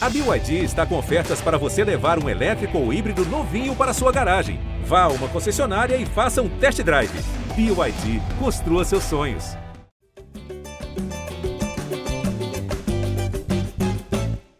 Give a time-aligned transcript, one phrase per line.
[0.00, 4.12] A BYD está com ofertas para você levar um elétrico ou híbrido novinho para sua
[4.12, 4.60] garagem.
[4.84, 7.10] Vá a uma concessionária e faça um test drive.
[7.56, 9.56] BYD, construa seus sonhos.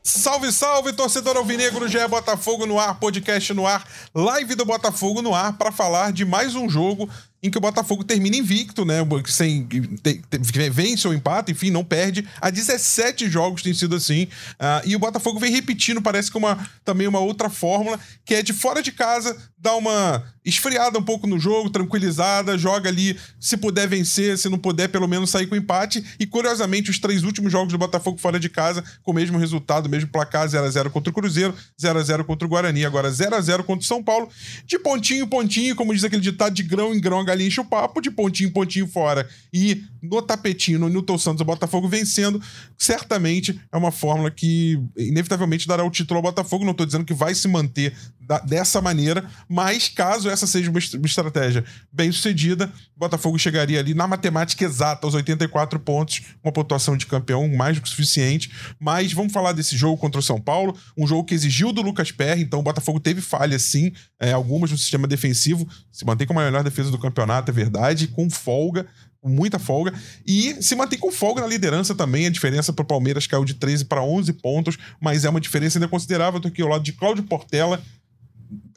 [0.03, 5.23] Salve, salve, torcedor alvinegro, já é Botafogo no ar, podcast no ar, live do Botafogo
[5.23, 7.09] no ar para falar de mais um jogo
[7.43, 8.97] em que o Botafogo termina invicto, né?
[9.27, 12.27] Sem, te, te, vence ou empata, enfim, não perde.
[12.41, 14.25] Há 17 jogos tem sido assim.
[14.25, 18.43] Uh, e o Botafogo vem repetindo, parece que uma, também uma outra fórmula, que é
[18.43, 23.57] de fora de casa, dar uma esfriada um pouco no jogo, tranquilizada, joga ali, se
[23.57, 26.03] puder vencer, se não puder, pelo menos sair com empate.
[26.19, 29.89] E curiosamente, os três últimos jogos do Botafogo fora de casa, com o mesmo resultado,
[29.89, 34.03] mesmo placar, 0x0 contra o Cruzeiro, 0x0 contra o Guarani, agora 0x0 contra o São
[34.03, 34.29] Paulo.
[34.65, 37.65] De pontinho em pontinho, como diz aquele ditado, de grão em grão, galinha enche o
[37.65, 39.29] papo, de pontinho em pontinho fora.
[39.53, 42.41] E no tapetinho, no Newton Santos, o Botafogo vencendo,
[42.77, 46.65] certamente é uma fórmula que inevitavelmente dará o título ao Botafogo.
[46.65, 50.79] Não estou dizendo que vai se manter da, dessa maneira, mas caso essa seja uma,
[50.79, 57.07] estratégia bem sucedida, Botafogo chegaria ali na matemática exata aos 84 pontos, uma pontuação de
[57.07, 58.51] campeão mais do que suficiente.
[58.79, 62.11] Mas vamos falar desse jogo contra o São Paulo, um jogo que exigiu do Lucas
[62.11, 66.41] Perry, então o Botafogo teve falha sim, é, algumas no sistema defensivo, se mantém como
[66.41, 68.87] a melhor defesa do campeonato, é verdade, com folga,
[69.21, 69.93] com muita folga,
[70.27, 72.27] e se mantém com folga na liderança também.
[72.27, 75.79] A diferença para o Palmeiras caiu de 13 para 11 pontos, mas é uma diferença
[75.79, 76.39] ainda considerável.
[76.39, 77.83] Estou aqui ao lado de Cláudio Portela,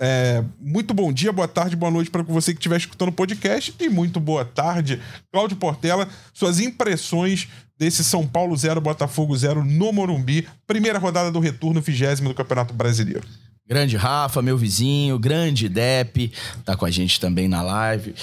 [0.03, 3.75] é, muito bom dia, boa tarde, boa noite para você que estiver escutando o podcast.
[3.79, 4.99] E muito boa tarde,
[5.31, 6.09] Cláudio Portela.
[6.33, 10.47] Suas impressões desse São Paulo 0, Botafogo 0 no Morumbi.
[10.65, 13.27] Primeira rodada do retorno, vigésimo do Campeonato Brasileiro.
[13.67, 16.31] Grande Rafa, meu vizinho, grande Dep,
[16.65, 18.15] tá com a gente também na live.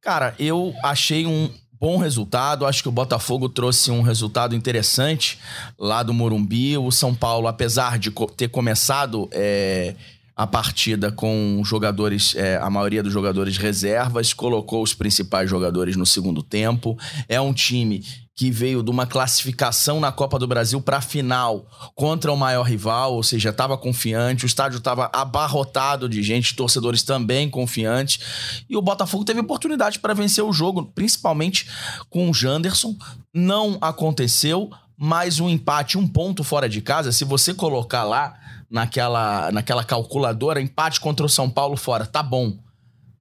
[0.00, 2.64] Cara, eu achei um bom resultado.
[2.64, 5.38] Acho que o Botafogo trouxe um resultado interessante
[5.78, 6.78] lá do Morumbi.
[6.78, 9.28] O São Paulo, apesar de ter começado.
[9.32, 9.94] É
[10.36, 16.04] a partida com jogadores, é, a maioria dos jogadores reservas, colocou os principais jogadores no
[16.04, 16.98] segundo tempo.
[17.28, 18.04] É um time
[18.36, 22.64] que veio de uma classificação na Copa do Brasil para a final contra o maior
[22.64, 28.76] rival, ou seja, estava confiante, o estádio estava abarrotado de gente, torcedores também confiantes, e
[28.76, 31.68] o Botafogo teve oportunidade para vencer o jogo, principalmente
[32.10, 32.96] com o Janderson.
[33.32, 38.34] Não aconteceu, mas um empate, um ponto fora de casa, se você colocar lá,
[38.74, 42.04] naquela, naquela calculadora, empate contra o São Paulo fora.
[42.04, 42.58] Tá bom.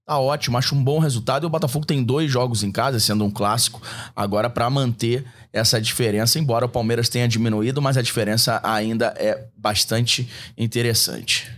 [0.03, 1.45] Tá ótimo, acho um bom resultado.
[1.45, 3.79] E o Botafogo tem dois jogos em casa, sendo um clássico,
[4.15, 9.47] agora para manter essa diferença, embora o Palmeiras tenha diminuído, mas a diferença ainda é
[9.55, 10.27] bastante
[10.57, 11.49] interessante.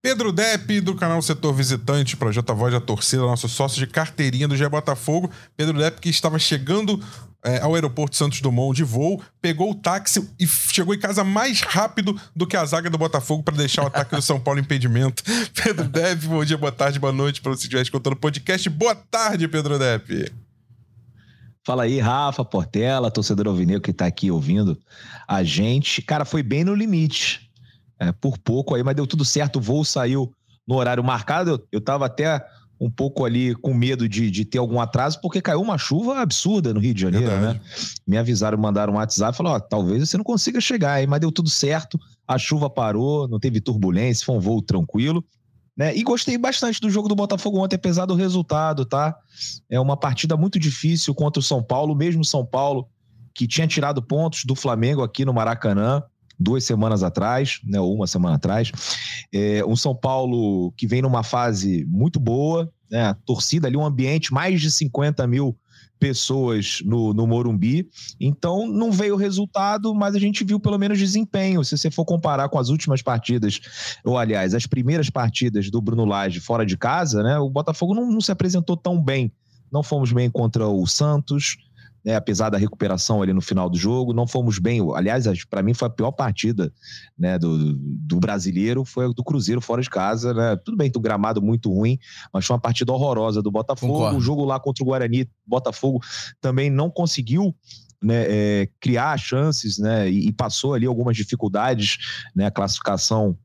[0.00, 4.56] Pedro Depp, do canal Setor Visitante, Projeto Voz da Torcida, nosso sócio de carteirinha do
[4.56, 5.30] Gé Botafogo.
[5.56, 7.02] Pedro Depp, que estava chegando
[7.44, 11.60] é, ao aeroporto Santos Dumont de voo, pegou o táxi e chegou em casa mais
[11.60, 14.62] rápido do que a zaga do Botafogo para deixar o ataque do São Paulo em
[14.62, 15.22] impedimento.
[15.54, 18.68] Pedro Depp, bom dia, boa tarde, boa noite para você que estiver escutando o podcast.
[18.68, 20.32] Boa tarde, Pedro Depp.
[21.64, 24.78] Fala aí, Rafa, Portela, torcedor alvinegro que tá aqui ouvindo
[25.26, 26.02] a gente.
[26.02, 27.48] Cara, foi bem no limite.
[28.00, 29.56] É, por pouco aí, mas deu tudo certo.
[29.56, 30.32] O voo saiu
[30.66, 31.50] no horário marcado.
[31.50, 32.42] Eu, eu tava até
[32.80, 36.72] um pouco ali com medo de, de ter algum atraso, porque caiu uma chuva absurda
[36.72, 37.58] no Rio de Janeiro, Verdade.
[37.58, 37.64] né?
[38.06, 41.32] Me avisaram, mandaram um WhatsApp, falaram, ó, talvez você não consiga chegar aí, mas deu
[41.32, 45.24] tudo certo, a chuva parou, não teve turbulência, foi um voo tranquilo,
[45.76, 45.96] né?
[45.96, 49.16] E gostei bastante do jogo do Botafogo ontem, apesar do resultado, tá?
[49.68, 52.88] É uma partida muito difícil contra o São Paulo, mesmo São Paulo,
[53.34, 56.02] que tinha tirado pontos do Flamengo aqui no Maracanã,
[56.38, 58.70] duas semanas atrás, né, ou uma semana atrás.
[59.32, 64.32] É, um São Paulo que vem numa fase muito boa, né, torcida ali, um ambiente,
[64.32, 65.56] mais de 50 mil
[65.98, 67.88] pessoas no, no Morumbi.
[68.20, 71.64] Então, não veio o resultado, mas a gente viu pelo menos desempenho.
[71.64, 73.60] Se você for comparar com as últimas partidas,
[74.04, 78.10] ou aliás, as primeiras partidas do Bruno Lage fora de casa, né, o Botafogo não,
[78.10, 79.32] não se apresentou tão bem.
[79.70, 81.58] Não fomos bem contra o Santos,
[82.08, 84.80] né, apesar da recuperação ali no final do jogo, não fomos bem.
[84.94, 86.72] Aliás, para mim foi a pior partida
[87.18, 90.32] né, do, do brasileiro, foi a do Cruzeiro fora de casa.
[90.32, 90.56] Né?
[90.64, 91.98] Tudo bem, um gramado muito ruim,
[92.32, 93.92] mas foi uma partida horrorosa do Botafogo.
[93.92, 94.16] Concordo.
[94.16, 96.00] O jogo lá contra o Guarani, Botafogo
[96.40, 97.54] também não conseguiu
[98.02, 101.98] né, é, criar chances né, e, e, passou ali algumas dificuldades,
[102.34, 103.36] né, a classificação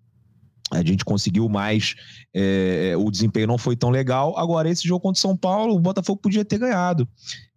[0.74, 1.96] a gente conseguiu mais,
[2.34, 4.38] é, o desempenho não foi tão legal.
[4.38, 7.08] Agora, esse jogo contra o São Paulo, o Botafogo podia ter ganhado.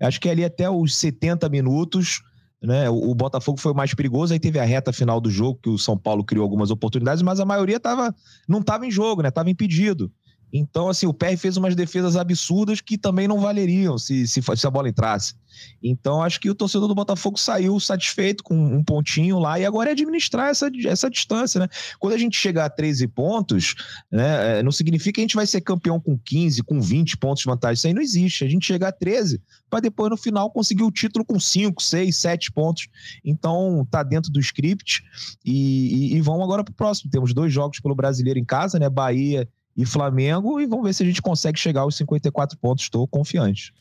[0.00, 2.22] Acho que ali até os 70 minutos,
[2.62, 4.32] né, o, Botafogo foi mais perigoso.
[4.32, 7.40] Aí teve a reta final do jogo, que o São Paulo criou algumas oportunidades, mas
[7.40, 8.14] a maioria tava,
[8.48, 9.28] não estava em jogo, né?
[9.28, 10.12] Estava impedido.
[10.52, 14.66] Então, assim, o PR fez umas defesas absurdas que também não valeriam se, se, se,
[14.66, 15.34] a bola entrasse.
[15.82, 19.90] Então, acho que o torcedor do Botafogo saiu satisfeito com um pontinho lá e agora
[19.90, 21.68] é administrar essa, essa distância, né?
[21.98, 23.74] Quando a gente chegar a 13 pontos,
[24.10, 27.42] né, é, não significa que a gente vai ser campeão com 15, com 20 pontos
[27.42, 27.74] de vantagem.
[27.74, 28.44] Isso aí não existe.
[28.44, 32.16] A gente chegar a 13 para depois, no final, conseguir o título com 5, 6,
[32.16, 32.88] 7 pontos.
[33.24, 35.02] Então, tá dentro do script
[35.44, 37.10] e, e, e vamos agora para o próximo.
[37.10, 38.88] Temos dois jogos pelo brasileiro em casa, né?
[38.88, 42.84] Bahia e Flamengo, e vamos ver se a gente consegue chegar aos 54 pontos.
[42.84, 43.72] Estou confiante.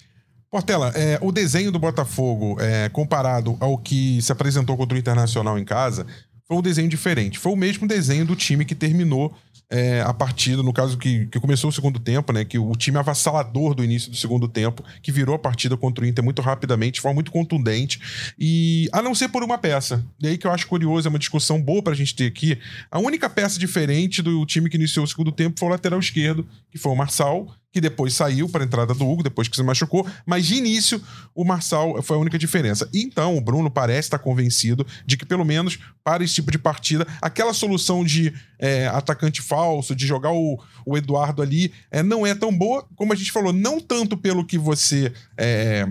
[0.51, 5.57] Portela, é, o desenho do Botafogo, é, comparado ao que se apresentou contra o Internacional
[5.57, 6.05] em casa,
[6.47, 7.39] foi um desenho diferente.
[7.39, 9.33] Foi o mesmo desenho do time que terminou
[9.69, 12.45] é, a partida, no caso que, que começou o segundo tempo, né?
[12.45, 16.07] Que o time avassalador do início do segundo tempo, que virou a partida contra o
[16.07, 17.99] Inter muito rapidamente, de forma muito contundente.
[18.37, 20.05] E a não ser por uma peça.
[20.21, 22.57] E aí que eu acho curioso, é uma discussão boa pra gente ter aqui.
[22.91, 26.47] A única peça diferente do time que iniciou o segundo tempo foi o lateral esquerdo,
[26.71, 29.61] que foi o Marçal, que depois saiu para a entrada do Hugo, depois que se
[29.61, 31.01] machucou, mas de início
[31.35, 32.89] o Marçal foi a única diferença.
[32.93, 37.05] Então o Bruno parece estar convencido de que, pelo menos para esse tipo de partida,
[37.21, 42.33] aquela solução de é, atacante falso, de jogar o, o Eduardo ali, é, não é
[42.33, 45.11] tão boa, como a gente falou, não tanto pelo que você.
[45.37, 45.85] É,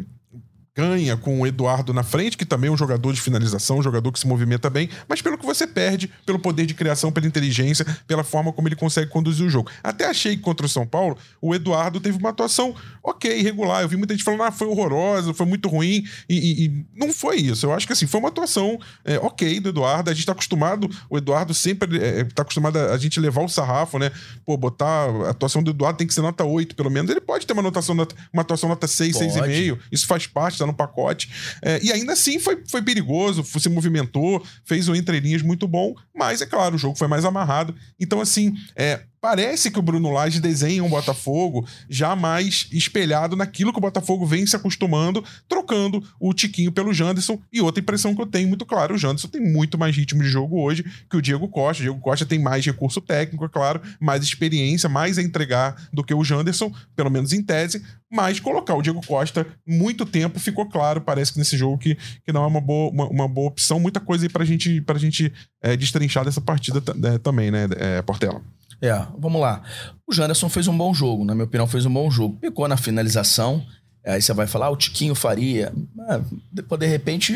[0.77, 4.11] ganha com o Eduardo na frente, que também é um jogador de finalização, um jogador
[4.11, 7.87] que se movimenta bem, mas pelo que você perde, pelo poder de criação, pela inteligência,
[8.09, 9.71] pela forma como ele consegue conduzir o jogo.
[9.83, 13.83] Até achei que contra o São Paulo, o Eduardo teve uma atuação ok, regular.
[13.83, 17.13] Eu vi muita gente falando, ah, foi horrorosa, foi muito ruim, e, e, e não
[17.13, 17.67] foi isso.
[17.67, 20.11] Eu acho que assim, foi uma atuação é, ok do Eduardo.
[20.11, 23.49] A gente tá acostumado, o Eduardo sempre é, tá acostumado a, a, gente levar o
[23.49, 24.11] sarrafo, né?
[24.45, 27.11] Pô, botar a atuação do Eduardo tem que ser nota 8, pelo menos.
[27.11, 27.95] Ele pode ter uma, anotação,
[28.33, 29.79] uma atuação nota 6, 6,5.
[29.93, 31.31] Isso faz parte no pacote.
[31.63, 36.41] É, e ainda assim foi, foi perigoso, se movimentou, fez o entrelinhas muito bom, mas
[36.41, 37.75] é claro, o jogo foi mais amarrado.
[37.99, 43.73] Então, assim, é, Parece que o Bruno Lage desenha um Botafogo já mais espelhado naquilo
[43.73, 47.41] que o Botafogo vem se acostumando, trocando o Tiquinho pelo Janderson.
[47.51, 50.29] E outra impressão que eu tenho muito claro: o Janderson tem muito mais ritmo de
[50.29, 51.83] jogo hoje que o Diego Costa.
[51.83, 56.05] O Diego Costa tem mais recurso técnico, é claro, mais experiência, mais a entregar do
[56.05, 57.83] que o Janderson, pelo menos em tese.
[58.13, 61.97] Mas colocar o Diego Costa muito tempo ficou claro, parece que nesse jogo que,
[62.27, 63.81] que não é uma boa, uma, uma boa opção.
[63.81, 65.33] Muita coisa aí pra gente, pra gente
[65.63, 68.43] é, destrinchar dessa partida é, também, né, é, Portela?
[68.81, 69.63] É, vamos lá.
[70.07, 72.39] O Janderson fez um bom jogo, na minha opinião, fez um bom jogo.
[72.41, 73.65] Pecou na finalização.
[74.05, 75.73] Aí você vai falar, ah, o Tiquinho faria.
[76.09, 76.21] Ah,
[76.53, 77.35] de repente,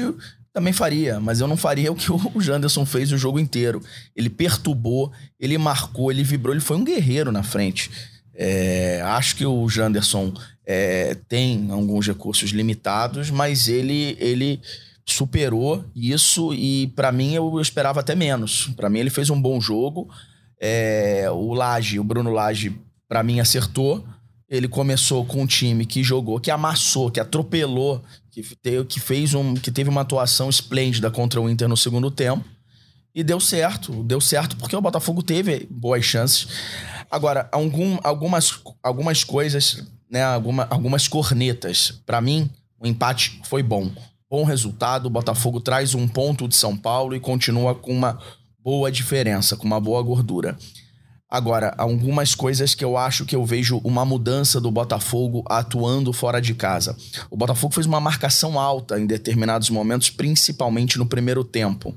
[0.53, 3.83] também faria, mas eu não faria o que o Janderson fez o jogo inteiro.
[4.15, 7.91] Ele perturbou, ele marcou, ele vibrou, ele foi um guerreiro na frente.
[8.35, 10.33] É, acho que o Janderson
[10.65, 14.61] é, tem alguns recursos limitados, mas ele, ele
[15.05, 18.69] superou isso e para mim eu esperava até menos.
[18.77, 20.09] Para mim ele fez um bom jogo.
[20.61, 22.79] É, o Laje, o Bruno Laje,
[23.09, 24.05] para mim, acertou.
[24.49, 29.35] Ele começou com um time que jogou, que amassou, que atropelou, que, te, que fez
[29.35, 32.45] um, que teve uma atuação esplêndida contra o Inter no segundo tempo.
[33.15, 34.03] E deu certo.
[34.05, 36.47] Deu certo porque o Botafogo teve boas chances.
[37.11, 40.23] Agora, algum, algumas, algumas coisas, né?
[40.23, 42.01] Alguma, algumas cornetas.
[42.07, 43.91] Para mim, o empate foi bom.
[44.31, 45.07] Bom resultado.
[45.07, 48.21] O Botafogo traz um ponto de São Paulo e continua com uma
[48.69, 50.55] boa diferença, com uma boa gordura.
[51.31, 56.39] Agora, algumas coisas que eu acho que eu vejo uma mudança do Botafogo atuando fora
[56.39, 56.95] de casa.
[57.31, 61.95] O Botafogo fez uma marcação alta em determinados momentos, principalmente no primeiro tempo,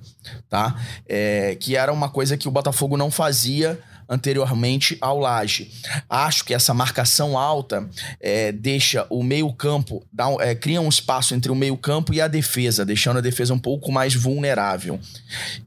[0.50, 0.78] tá?
[1.06, 3.78] É, que era uma coisa que o Botafogo não fazia
[4.12, 5.72] anteriormente ao Laje.
[6.10, 7.89] Acho que essa marcação alta
[8.20, 10.06] é, deixa o meio-campo,
[10.41, 13.89] é, cria um espaço entre o meio-campo e a defesa, deixando a defesa um pouco
[13.89, 15.00] mais vulnerável.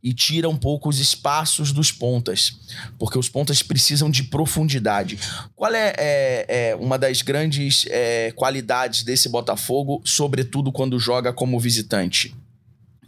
[0.03, 2.59] E tira um pouco os espaços dos pontas,
[2.99, 5.19] porque os pontas precisam de profundidade.
[5.57, 11.59] Qual é, é, é uma das grandes é, qualidades desse Botafogo, sobretudo quando joga como
[11.59, 12.35] visitante?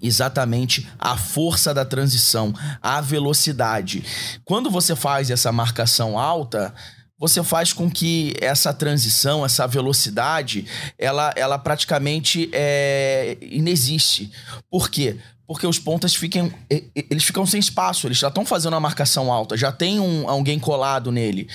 [0.02, 4.04] Exatamente a força da transição, a velocidade.
[4.44, 6.74] Quando você faz essa marcação alta,
[7.18, 10.66] você faz com que essa transição, essa velocidade,
[10.98, 14.30] ela, ela praticamente é, inexiste.
[14.70, 15.16] Por quê?
[15.46, 16.52] Porque os pontas fiquem,
[16.92, 20.58] eles ficam sem espaço, eles já estão fazendo a marcação alta, já tem um, alguém
[20.58, 21.48] colado nele.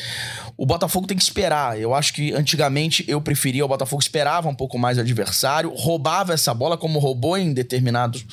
[0.55, 1.77] O Botafogo tem que esperar.
[1.77, 6.33] Eu acho que antigamente eu preferia o Botafogo esperava um pouco mais o adversário, roubava
[6.33, 8.25] essa bola como roubou em determinados,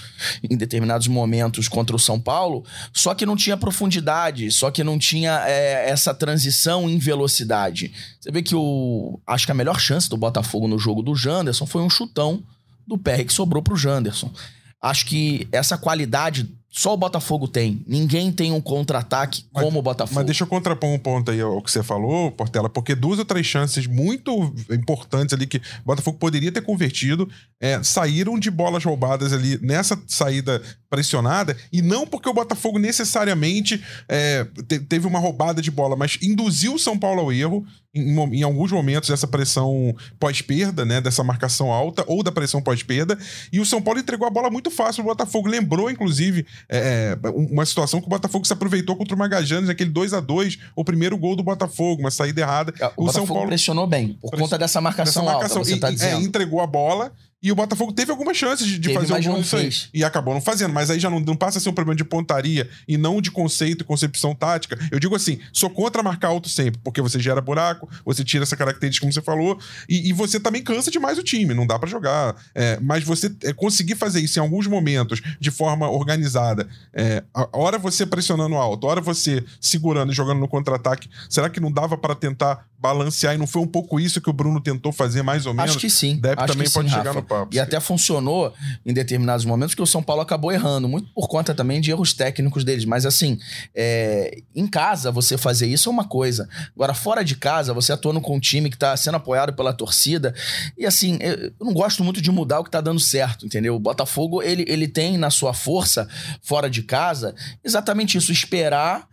[0.49, 4.97] em determinados momentos contra o São Paulo, só que não tinha profundidade, só que não
[4.97, 7.93] tinha é, essa transição em velocidade.
[8.21, 11.67] Você vê que o acho que a melhor chance do Botafogo no jogo do Janderson
[11.67, 12.45] foi um chutão
[12.87, 14.33] do PR que sobrou pro Janderson.
[14.80, 17.82] Acho que essa qualidade só o Botafogo tem.
[17.87, 20.14] Ninguém tem um contra-ataque como o Botafogo.
[20.14, 23.25] Mas deixa eu contrapor um ponto aí ao que você falou, Portela, porque duas ou
[23.25, 27.28] três chances muito importantes ali que o Botafogo poderia ter convertido
[27.61, 33.82] é, saíram de bolas roubadas ali nessa saída pressionada e não porque o Botafogo necessariamente
[34.08, 37.66] é, te, teve uma roubada de bola, mas induziu o São Paulo ao erro
[37.99, 43.19] em, em alguns momentos dessa pressão pós-perda, né, dessa marcação alta ou da pressão pós-perda
[43.52, 45.02] e o São Paulo entregou a bola muito fácil.
[45.02, 49.19] O Botafogo lembrou, inclusive, é, é uma situação que o Botafogo se aproveitou contra o
[49.19, 52.73] Magajanes, aquele 2 a 2 o primeiro gol do Botafogo, uma saída errada.
[52.97, 55.71] O, o São Paulo pressionou bem por conta dessa marcação, dessa marcação alta.
[55.71, 56.21] Você tá e, dizendo.
[56.21, 59.40] É, entregou a bola e o Botafogo teve algumas chances de, de teve, fazer gol
[59.40, 59.71] disso aí.
[59.95, 60.75] E acabou não fazendo.
[60.75, 63.30] Mas aí já não, não, passa a ser um problema de pontaria e não de
[63.30, 64.76] conceito e concepção tática.
[64.90, 68.57] Eu digo assim: sou contra marcar alto sempre, porque você gera buraco, você tira essa
[68.57, 71.88] característica, como você falou, e, e você também cansa demais o time, não dá para
[71.88, 72.35] jogar.
[72.54, 77.57] É, mas você é, conseguir fazer isso em alguns momentos de forma organizada, é, a
[77.57, 81.71] hora você pressionando alto, a hora você segurando e jogando no contra-ataque, será que não
[81.71, 85.23] dava para tentar balancear e não foi um pouco isso que o Bruno tentou fazer
[85.23, 85.73] mais ou menos?
[85.73, 86.21] Acho que sim.
[86.37, 87.21] Acho também pode sim, chegar Rafa.
[87.21, 87.54] no papo.
[87.54, 88.52] E até funcionou
[88.85, 92.12] em determinados momentos que o São Paulo acabou errando, muito por conta também de erros
[92.12, 92.85] técnicos deles.
[92.85, 93.38] Mas assim,
[93.75, 96.49] é, em casa você fazer isso é uma coisa.
[96.75, 100.35] Agora, fora de casa, você atuando com um time que está sendo apoiado pela torcida.
[100.76, 103.75] E assim, eu não gosto muito de mudar o que está dando certo, entendeu?
[103.75, 106.08] O Botafogo, ele, ele tem na sua força,
[106.42, 109.08] fora de casa, exatamente isso, esperar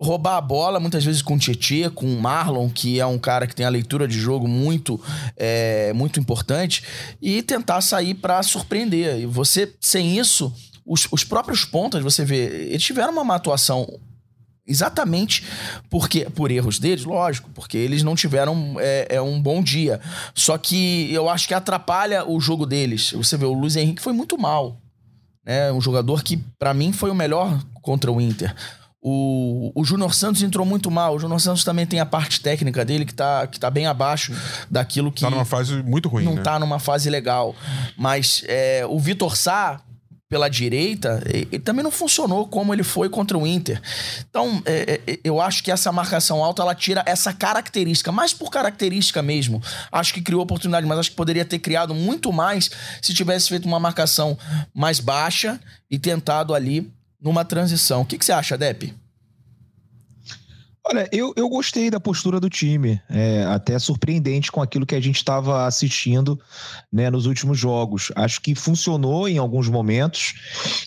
[0.00, 3.46] roubar a bola, muitas vezes com o Tietê, com o Marlon, que é um cara
[3.46, 5.00] que tem a leitura de jogo muito,
[5.36, 6.82] é, muito importante,
[7.20, 9.20] e tentar sair para surpreender.
[9.20, 10.52] E você, sem isso,
[10.84, 13.88] os, os próprios pontas, você vê, eles tiveram uma atuação
[14.68, 15.44] Exatamente
[15.88, 20.00] porque por erros deles, lógico, porque eles não tiveram é, é, um bom dia.
[20.34, 23.12] Só que eu acho que atrapalha o jogo deles.
[23.12, 24.80] Você vê, o Luiz Henrique foi muito mal.
[25.44, 25.70] Né?
[25.70, 28.52] Um jogador que, para mim, foi o melhor contra o Inter.
[29.02, 31.14] O, o Júnior Santos entrou muito mal.
[31.14, 34.32] O Júnior Santos também tem a parte técnica dele que tá, que tá bem abaixo
[34.70, 35.20] daquilo que.
[35.20, 36.24] Tá numa fase muito ruim.
[36.24, 36.42] Não né?
[36.42, 37.54] tá numa fase legal.
[37.96, 39.80] Mas é, o Vitor Sá,
[40.28, 43.80] pela direita, ele também não funcionou como ele foi contra o Inter.
[44.28, 48.50] Então, é, é, eu acho que essa marcação alta ela tira essa característica, mais por
[48.50, 49.62] característica mesmo.
[49.92, 53.68] Acho que criou oportunidade, mas acho que poderia ter criado muito mais se tivesse feito
[53.68, 54.36] uma marcação
[54.74, 58.02] mais baixa e tentado ali numa transição.
[58.02, 58.94] O que, que você acha, Depp?
[60.88, 65.00] Olha, eu, eu gostei da postura do time, é, até surpreendente com aquilo que a
[65.00, 66.40] gente estava assistindo
[66.92, 68.12] né, nos últimos jogos.
[68.14, 70.34] Acho que funcionou em alguns momentos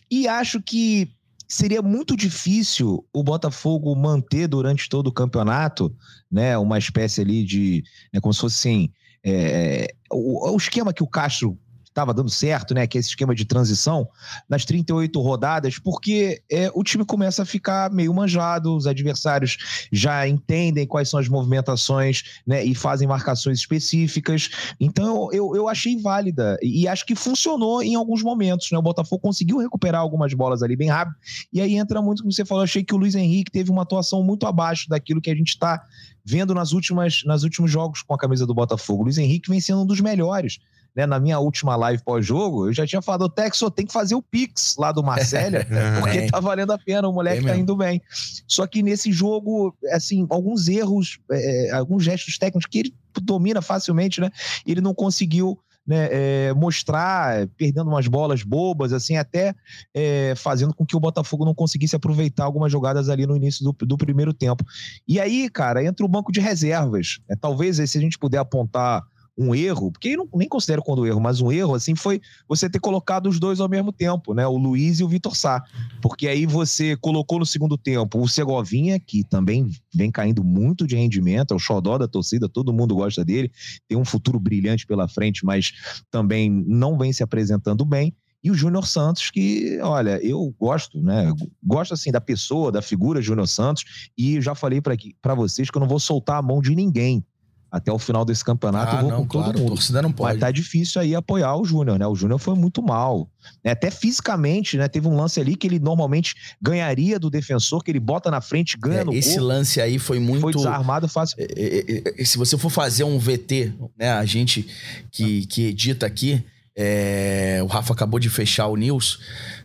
[0.09, 1.11] e acho que
[1.49, 5.93] seria muito difícil o Botafogo manter durante todo o campeonato,
[6.31, 7.83] né, uma espécie ali de,
[8.13, 8.89] né, como se fosse assim,
[9.21, 11.59] é, o, o esquema que o Castro
[11.89, 12.87] estava dando certo, né?
[12.87, 14.07] Que é esse esquema de transição,
[14.47, 20.27] nas 38 rodadas, porque é, o time começa a ficar meio manjado, os adversários já
[20.27, 22.63] entendem quais são as movimentações, né?
[22.63, 24.49] E fazem marcações específicas.
[24.79, 28.77] Então eu, eu achei válida e acho que funcionou em alguns momentos, né?
[28.77, 31.15] O Botafogo conseguiu recuperar algumas bolas ali bem rápido.
[31.51, 34.23] E aí entra muito como você falou, achei que o Luiz Henrique teve uma atuação
[34.23, 35.83] muito abaixo daquilo que a gente está
[36.23, 39.01] vendo nas últimas, nas últimos jogos com a camisa do Botafogo.
[39.01, 40.59] O Luiz Henrique vem sendo um dos melhores
[40.95, 44.15] né, na minha última live pós-jogo, eu já tinha falado, o Texo tem que fazer
[44.15, 45.65] o Pix lá do Marcélia,
[45.99, 48.01] porque tá valendo a pena, o moleque tá indo bem.
[48.47, 54.21] Só que nesse jogo, assim, alguns erros, é, alguns gestos técnicos que ele domina facilmente,
[54.21, 54.31] né?
[54.65, 59.55] Ele não conseguiu né, é, mostrar, perdendo umas bolas bobas, assim, até
[59.91, 63.73] é, fazendo com que o Botafogo não conseguisse aproveitar algumas jogadas ali no início do,
[63.85, 64.63] do primeiro tempo.
[65.07, 67.19] E aí, cara, entra o banco de reservas.
[67.27, 69.01] É, talvez, se a gente puder apontar
[69.39, 72.69] um erro, porque eu não, nem considero quando erro, mas um erro, assim, foi você
[72.69, 74.45] ter colocado os dois ao mesmo tempo, né?
[74.45, 75.63] O Luiz e o Vitor Sá.
[76.01, 80.97] Porque aí você colocou no segundo tempo o Segovinha, que também vem caindo muito de
[80.97, 83.49] rendimento, é o xodó da torcida, todo mundo gosta dele,
[83.87, 85.71] tem um futuro brilhante pela frente, mas
[86.11, 91.31] também não vem se apresentando bem e o Júnior Santos, que, olha, eu gosto, né?
[91.61, 95.81] Gosto assim da pessoa, da figura Júnior Santos, e já falei para vocês que eu
[95.81, 97.23] não vou soltar a mão de ninguém
[97.71, 99.69] até o final desse campeonato, ah, eu vou não, com todo claro, mundo.
[99.69, 100.33] torcida não pode.
[100.33, 102.07] Mas tá difícil aí apoiar o Júnior, né?
[102.07, 103.29] O Júnior foi muito mal.
[103.63, 103.71] Né?
[103.71, 104.87] Até fisicamente, né?
[104.87, 108.77] Teve um lance ali que ele normalmente ganharia do defensor, que ele bota na frente,
[108.77, 109.47] ganha é, no Esse gol.
[109.47, 110.41] lance aí foi muito...
[110.41, 111.35] Foi desarmado fácil.
[111.39, 114.11] É, é, é, se você for fazer um VT, né?
[114.11, 114.67] A gente
[115.11, 116.43] que, que edita aqui,
[116.75, 119.19] é, o Rafa acabou de fechar o news.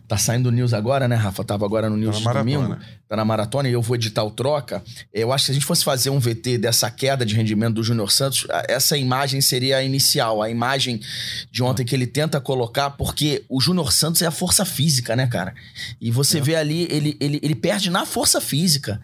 [0.07, 1.43] Tá saindo news agora, né, Rafa?
[1.43, 2.61] Tava agora no news Tá de domingo.
[2.61, 2.85] maratona.
[3.07, 4.83] Tá na maratona e eu vou editar o troca.
[5.13, 7.83] Eu acho que se a gente fosse fazer um VT dessa queda de rendimento do
[7.83, 11.01] Júnior Santos, essa imagem seria a inicial, a imagem
[11.51, 15.25] de ontem que ele tenta colocar, porque o Júnior Santos é a força física, né,
[15.27, 15.53] cara?
[15.99, 16.11] E É.
[16.11, 19.01] você vê ali, ele, ele, ele perde na força física.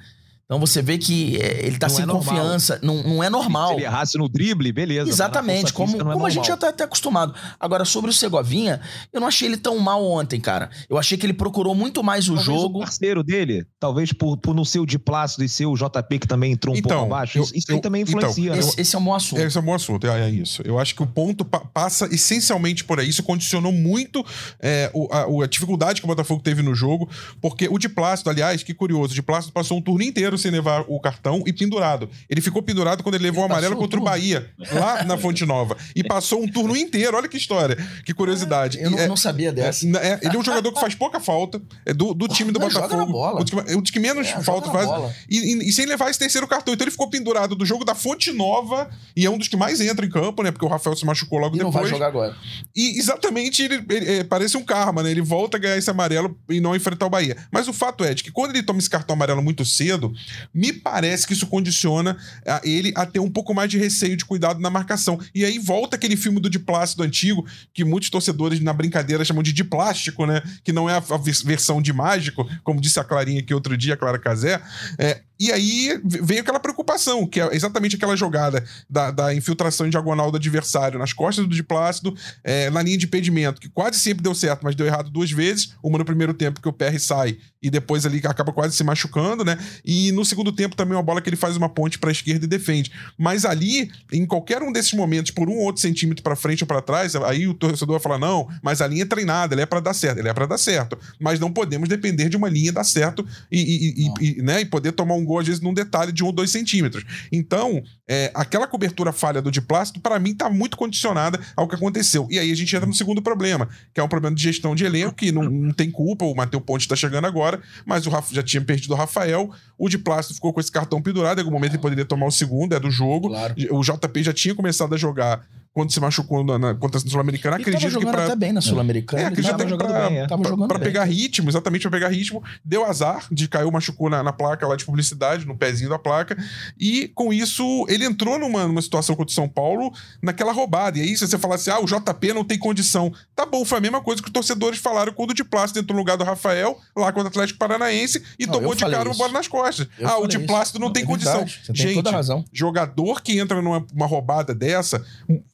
[0.52, 3.70] Então você vê que é, ele tá Não sem é confiança, não, não é normal.
[3.70, 5.10] Se ele errasse no drible, beleza.
[5.10, 7.34] Exatamente, como, é como a gente já tá até acostumado.
[7.58, 8.82] Agora, sobre o Segovinha,
[9.14, 10.70] eu não achei ele tão mal ontem, cara.
[10.90, 12.80] Eu achei que ele procurou muito mais o Talvez jogo.
[12.80, 16.20] O parceiro dele, talvez por, por não ser o de Plácido e ser o JP
[16.20, 18.52] que também entrou um Então, pouco abaixo, isso, isso eu- aí também então, influencia.
[18.52, 18.60] né?
[18.60, 19.40] Esse, esse é um bom assunto.
[19.42, 20.62] Esse é um bom assunto, é, é isso.
[20.66, 23.08] Eu acho que o ponto pa- passa essencialmente por aí.
[23.08, 24.22] Isso condicionou muito
[24.60, 28.30] é, o- a, a dificuldade que o Botafogo teve no jogo, porque o de Plácido,
[28.30, 31.54] aliás, que curioso, o de Plácido passou um turno inteiro sem levar o cartão e
[31.54, 32.10] pendurado.
[32.30, 34.04] Ele ficou pendurado quando ele levou o Ele amarelo passou contra o?
[34.04, 35.78] Bahia, lá na Fonte Nova.
[35.96, 38.80] E passou um turno inteiro, olha que história, que curiosidade.
[38.82, 39.86] Eu não, é, não sabia dessa.
[39.86, 42.60] é, é, ele é um jogador que faz pouca falta, é do, do time do
[42.60, 43.12] Não, Botafogo.
[43.12, 43.42] bola.
[43.42, 43.44] O
[43.82, 44.90] de que, o menos É, falta faz.
[45.30, 46.74] E, e- e sem levar esse terceiro cartão.
[46.74, 49.80] Então ele ficou pendurado do jogo da Fonte Nova e é um dos que mais
[49.82, 50.52] entra em campo, né?
[50.52, 51.84] Porque o Rafael se machucou logo E não depois.
[51.84, 52.36] vai jogar agora.
[52.76, 55.12] E exatamente ele, ele- é, parece um karma, né?
[55.12, 57.38] Ele volta a ganhar esse amarelo e não enfrentar o Bahia.
[57.52, 60.14] Mas o fato é de que quando ele toma esse cartão amarelo muito cedo,
[60.54, 64.26] me parece que isso condiciona a ele a ter um pouco mais de receio de
[64.26, 65.20] cuidado na marcação.
[65.34, 69.54] E aí volta aquele filme do Diplácido antigo, que muitos torcedores na brincadeira chamam de
[69.54, 70.42] Diplástico, né?
[70.64, 73.78] Que não é a, a vers- versão de mágico, como disse a Clarinha aqui outro
[73.78, 74.62] dia, a Clara Casé.
[74.98, 79.90] É, e aí veio aquela preocupação, que é exatamente aquela jogada da, da infiltração em
[79.90, 84.22] diagonal do adversário nas costas do Diplácido, é, na linha de impedimento, que quase sempre
[84.22, 85.74] deu certo, mas deu errado duas vezes.
[85.82, 89.46] Uma no primeiro tempo, que o PR sai e depois ali acaba quase se machucando,
[89.46, 89.58] né?
[89.86, 92.46] E no segundo tempo também uma bola que ele faz uma ponte para a esquerda
[92.46, 92.92] e defende.
[93.18, 96.68] Mas ali, em qualquer um desses momentos, por um ou outro centímetro para frente ou
[96.68, 99.66] para trás, aí o torcedor vai falar: não, mas a linha é treinada, ele é
[99.66, 100.98] para dar certo, ele é para dar certo.
[101.20, 104.66] Mas não podemos depender de uma linha dar certo e, e- e- e, né, e
[104.66, 107.04] poder tomar um gol, às vezes, num detalhe de um ou dois centímetros.
[107.32, 112.28] Então, é, aquela cobertura falha do Diplácido, para mim, tá muito condicionada ao que aconteceu.
[112.32, 114.84] E aí a gente entra no segundo problema, que é um problema de gestão de
[114.84, 117.51] elenco, que não, não tem culpa, o Matheus Ponte está chegando agora,
[117.86, 121.40] mas o Rafa já tinha perdido o Rafael, o Diplácido ficou com esse cartão pendurado,
[121.40, 123.30] em algum momento ele poderia tomar o segundo, é do jogo.
[123.30, 123.56] Claro.
[123.72, 127.56] O JP já tinha começado a jogar quando se machucou na, na, contra a Sul-Americana.
[127.56, 129.22] Acredito que pra, até bem na Sul-Americana.
[129.24, 130.20] é, acredito tava que jogando pra, bem.
[130.20, 130.28] é.
[130.28, 130.88] Tava pra- pra bem.
[130.88, 132.44] pegar ritmo, exatamente pra pegar ritmo.
[132.64, 136.38] Deu azar de caiu, machucou na, na placa lá de publicidade, no pezinho da placa.
[136.80, 140.98] E com isso, ele entrou numa, numa situação contra o São Paulo naquela roubada.
[140.98, 143.14] E aí, se você falar assim, ah, o JP não tem condição.
[143.36, 145.96] Tá bom, foi a mesma coisa que os torcedores falaram quando o de Plácido entrou
[145.96, 149.16] no lugar do Rafael, lá contra o Atlético Paranaense, e Não, tomou de cara uma
[149.16, 149.88] bola nas costas.
[149.98, 150.40] Eu ah, o de.
[150.40, 151.34] Plácido não, tem é condição.
[151.46, 152.44] verdade, Você tem Gente, toda a razão.
[152.52, 155.04] jogador que entra numa uma roubada dessa,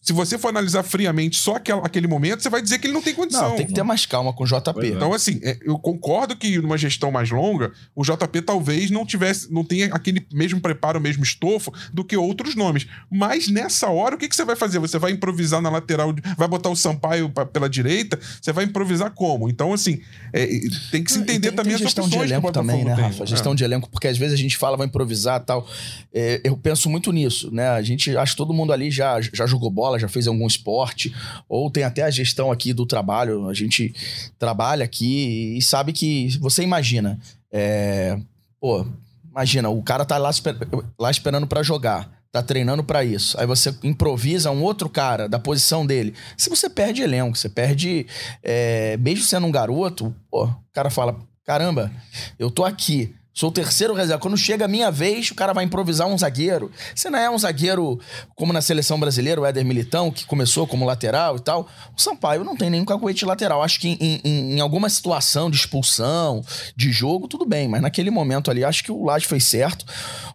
[0.07, 3.01] se você for analisar friamente só aquela- aquele momento, você vai dizer que ele não
[3.01, 3.49] tem condição.
[3.49, 4.87] Não, tem que ter mais calma com o JP.
[4.87, 9.51] Então, assim, é, eu concordo que numa gestão mais longa, o JP talvez não tivesse,
[9.51, 12.87] não tenha aquele mesmo preparo, o mesmo estofo do que outros nomes.
[13.11, 14.79] Mas nessa hora, o que, que você vai fazer?
[14.79, 19.11] Você vai improvisar na lateral, vai botar o Sampaio pra- pela direita, você vai improvisar
[19.11, 19.49] como?
[19.49, 19.99] Então, assim,
[20.31, 20.47] é,
[20.89, 23.03] tem que se entender tem- também tem as gestão de elenco também, né, tem.
[23.03, 23.23] Rafa?
[23.23, 23.27] É.
[23.27, 25.67] Gestão de elenco, porque às vezes a gente fala, vai improvisar e tal.
[26.13, 27.67] É, eu penso muito nisso, né?
[27.67, 31.13] A gente, acho que todo mundo ali já, já jogou bola, já fez algum esporte,
[31.47, 33.47] ou tem até a gestão aqui do trabalho.
[33.47, 33.93] A gente
[34.39, 37.19] trabalha aqui e sabe que você imagina.
[37.51, 38.19] é,
[38.59, 38.85] pô,
[39.31, 40.57] imagina, o cara tá lá, esper-
[40.99, 42.15] lá esperando pra jogar.
[42.29, 43.39] Tá treinando pra isso.
[43.39, 46.13] Aí você improvisa um outro cara da posição dele.
[46.35, 48.05] Se você perde elenco, você perde.
[48.43, 51.89] É, mesmo sendo um garoto, pô, o cara fala: caramba,
[52.37, 53.15] eu tô aqui.
[53.37, 54.19] Sou o terceiro reserva.
[54.19, 56.71] Quando chega a minha vez, o cara vai improvisar um zagueiro.
[56.95, 57.99] Você não é um zagueiro
[58.35, 61.69] como na seleção brasileira, o Éder Militão, que começou como lateral e tal.
[61.95, 63.61] O Sampaio não tem nenhum cacuete lateral.
[63.61, 66.43] Acho que em, em- em alguma situação de expulsão,
[66.75, 67.67] de jogo, tudo bem.
[67.67, 69.85] Mas naquele momento ali, acho que o Laje fez certo.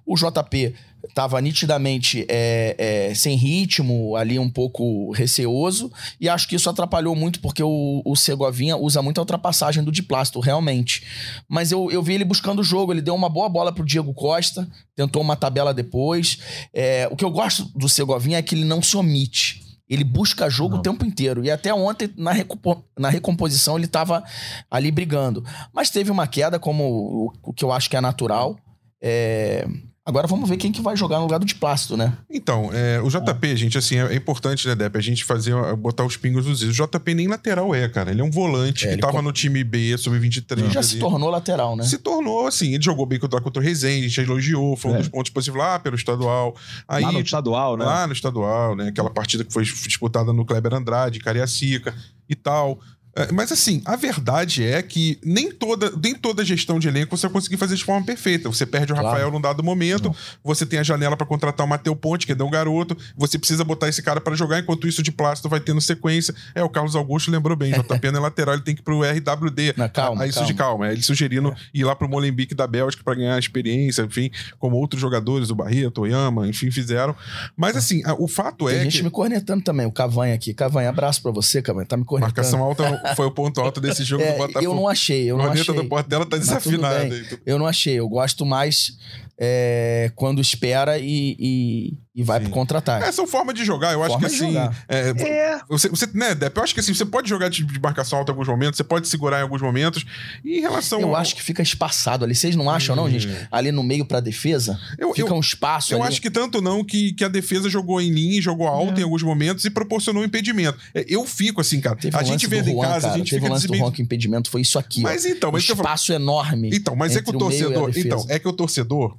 [0.07, 0.73] O JP
[1.15, 2.75] tava nitidamente é,
[3.11, 5.93] é, sem ritmo, ali um pouco receoso.
[6.21, 9.93] E acho que isso atrapalhou muito, porque o, o Segovinha usa muito a ultrapassagem do
[9.93, 11.03] Diplácito, realmente.
[11.49, 14.15] Mas eu, eu vi ele buscando o jogo, ele deu uma boa bola pro Diego
[14.15, 16.38] Costa, tentou uma tabela depois.
[16.73, 19.61] É, o que eu gosto do Segovinha é que ele não se omite.
[19.88, 21.45] Ele busca jogo o tempo inteiro.
[21.45, 24.25] E até ontem, na, recompo- na recomposição, ele tava
[24.71, 25.45] ali brigando.
[25.71, 28.57] Mas teve uma queda, como o, o que eu acho que é natural.
[29.03, 29.67] É,
[30.05, 32.12] Agora vamos ver quem que vai jogar no lugar do Diplácito, né?
[32.29, 36.05] Então, é, o JP, gente, assim, é, é importante, né, Depp, a gente fazer, botar
[36.05, 36.71] os pingos nos is.
[36.71, 38.11] O JP nem lateral é, cara.
[38.11, 40.59] Ele é um volante É, que tava com- no time B, sub-23.
[40.65, 40.88] Ele já ali.
[40.88, 41.85] se tornou lateral, né?
[41.85, 44.95] Se tornou, assim, ele jogou bem contra, contra o Rezende, a gente elogiou, foi um
[44.97, 44.99] É.
[44.99, 46.57] dos pontos positivos lá pelo estadual.
[46.88, 47.85] Aí, Lá no estadual, né?
[47.85, 48.88] lá no estadual, né?
[48.88, 51.95] Aquela partida que foi disputada no Kleber Andrade, Cariacica
[52.29, 52.81] e tal.
[53.14, 57.27] É, mas assim, a verdade é que nem toda, nem toda gestão de elenco você
[57.27, 58.48] vai conseguir fazer de forma perfeita.
[58.48, 59.09] Você perde o Claro.
[59.09, 60.14] Rafael num dado momento, Não.
[60.42, 63.62] você tem a janela pra contratar o Mateu Ponte, que é um garoto, você precisa
[63.64, 66.35] botar esse cara pra jogar, enquanto isso de plástico vai tendo sequência.
[66.55, 69.75] É, o Carlos Augusto lembrou bem, JP é lateral, ele tem que ir pro RWD.
[69.77, 70.88] Não, calma, Ah, isso de calma.
[70.88, 75.01] é Ele sugerindo ir lá pro Molenbeek da Bélgica pra ganhar experiência, enfim, como outros
[75.01, 77.14] jogadores, o Barreto, o Yama, enfim, fizeram.
[77.57, 80.55] Mas assim, a- o fato Tem é gente que me cornetando também, o Cavanha aqui.
[80.55, 81.87] Cavanha, abraço pra você, Cavanha.
[81.87, 82.33] Tá me cornetando.
[82.35, 84.65] marcação alta foi o ponto alto desse jogo É, do Botafogo.
[84.65, 87.41] eu não achei, eu não Corneta do Portela tá desafinada.
[87.45, 87.95] Eu não achei.
[87.95, 88.97] Eu gosto mais
[89.38, 92.44] é, quando espera e, e, e vai Sim.
[92.44, 93.07] pro contra-ataque.
[93.07, 93.92] É, são formas de jogar.
[93.94, 94.57] Eu acho Forma que de assim.
[94.88, 95.61] é, É.
[95.68, 96.57] Você, você, né, Depp?
[96.59, 99.09] Eu acho que assim, você pode jogar de, marcação alta em alguns momentos, você pode
[99.09, 100.05] segurar em alguns momentos.
[100.44, 102.35] E em relação Eu ao- acho que fica espaçado ali.
[102.35, 103.29] Vocês não acham, não, gente?
[103.51, 106.09] Ali no meio pra defesa, Eu- fica eu- um espaço Eu ali.
[106.09, 109.22] acho que tanto não que, que a defesa jogou em linha, jogou alto em alguns
[109.22, 110.79] momentos e proporcionou impedimento.
[110.94, 111.96] É, Eu fico assim, cara.
[111.96, 113.14] Teve a um gente do em Juan, casa, cara.
[113.14, 115.25] a gente Teve fica um lance do Juan que o impedimento foi isso aqui, Mas
[115.25, 115.29] ó.
[115.29, 116.70] então, Um mas que eu falo- espaço enorme.
[116.75, 117.90] Então, mas é que o torcedor.
[117.96, 119.16] Então, é que o torcedor.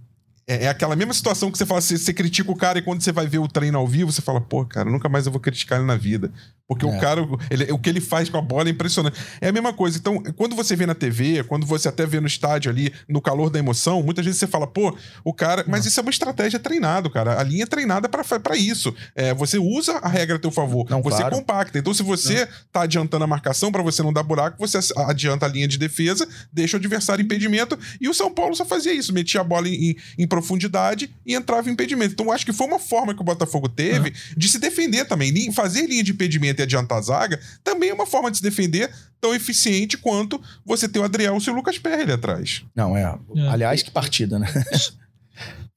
[0.48, 3.02] É, é aquela mesma situação que você fala, você, você critica o cara e quando
[3.02, 5.40] você vai ver o treino ao vivo, você fala, pô, cara, nunca mais eu vou
[5.40, 6.32] criticar ele na vida.
[6.68, 7.00] Porque o É.
[7.00, 9.18] cara, ele- o que ele faz com a bola é impressionante.
[9.42, 9.98] É a mesma coisa.
[9.98, 13.50] Então, quando você vê na TV, quando você até vê no estádio ali, no calor
[13.50, 15.64] da emoção, muitas vezes você fala, pô, o cara.
[15.68, 17.40] Mas isso é uma estratégia treinado, cara.
[17.40, 18.96] A linha é treinada pra pra isso.
[19.14, 20.88] É, você usa a regra a teu favor.
[20.90, 21.36] Não, você claro.
[21.36, 21.78] compacta.
[21.78, 25.50] Então, se você tá adiantando a marcação pra você não dar buraco, você adianta a
[25.50, 27.78] linha de defesa, deixa o adversário em impedimento.
[28.02, 31.36] E o São Paulo só fazia isso, metia a bola em, em- em profundidade e
[31.36, 32.14] entrava em impedimento.
[32.14, 35.52] Então, eu acho que foi uma forma que o Botafogo teve de se defender também.
[35.52, 38.92] Fazer linha de impedimento e adiantar a zaga também é uma forma de se defender
[39.22, 42.64] tão eficiente quanto você ter o Adriel e o Lucas Perry ali atrás.
[42.76, 43.04] Não, é.
[43.36, 43.48] É.
[43.48, 44.48] Aliás, que partida, né?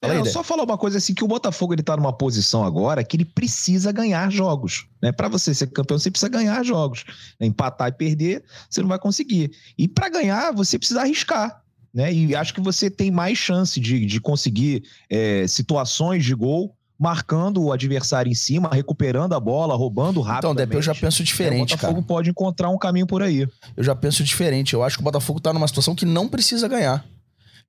[0.02, 3.16] É, só falar uma coisa assim, que o Botafogo ele tá numa posição agora que
[3.16, 4.86] ele precisa ganhar jogos.
[5.02, 5.10] Né?
[5.10, 7.04] Para você ser campeão, você precisa ganhar jogos.
[7.40, 9.50] Empatar e perder, você não vai conseguir.
[9.76, 11.62] E para ganhar, você precisa arriscar.
[11.96, 12.12] Né?
[12.12, 17.62] E acho que você tem mais chance de, de conseguir é, situações de gol marcando
[17.62, 20.38] o adversário em cima, recuperando a bola, roubando rápido.
[20.40, 22.06] Então, Depp, eu já penso o diferente, Botafogo cara.
[22.06, 23.48] pode encontrar um caminho por aí.
[23.74, 24.74] Eu já penso diferente.
[24.74, 27.02] Eu acho que o Botafogo tá numa situação que não precisa ganhar.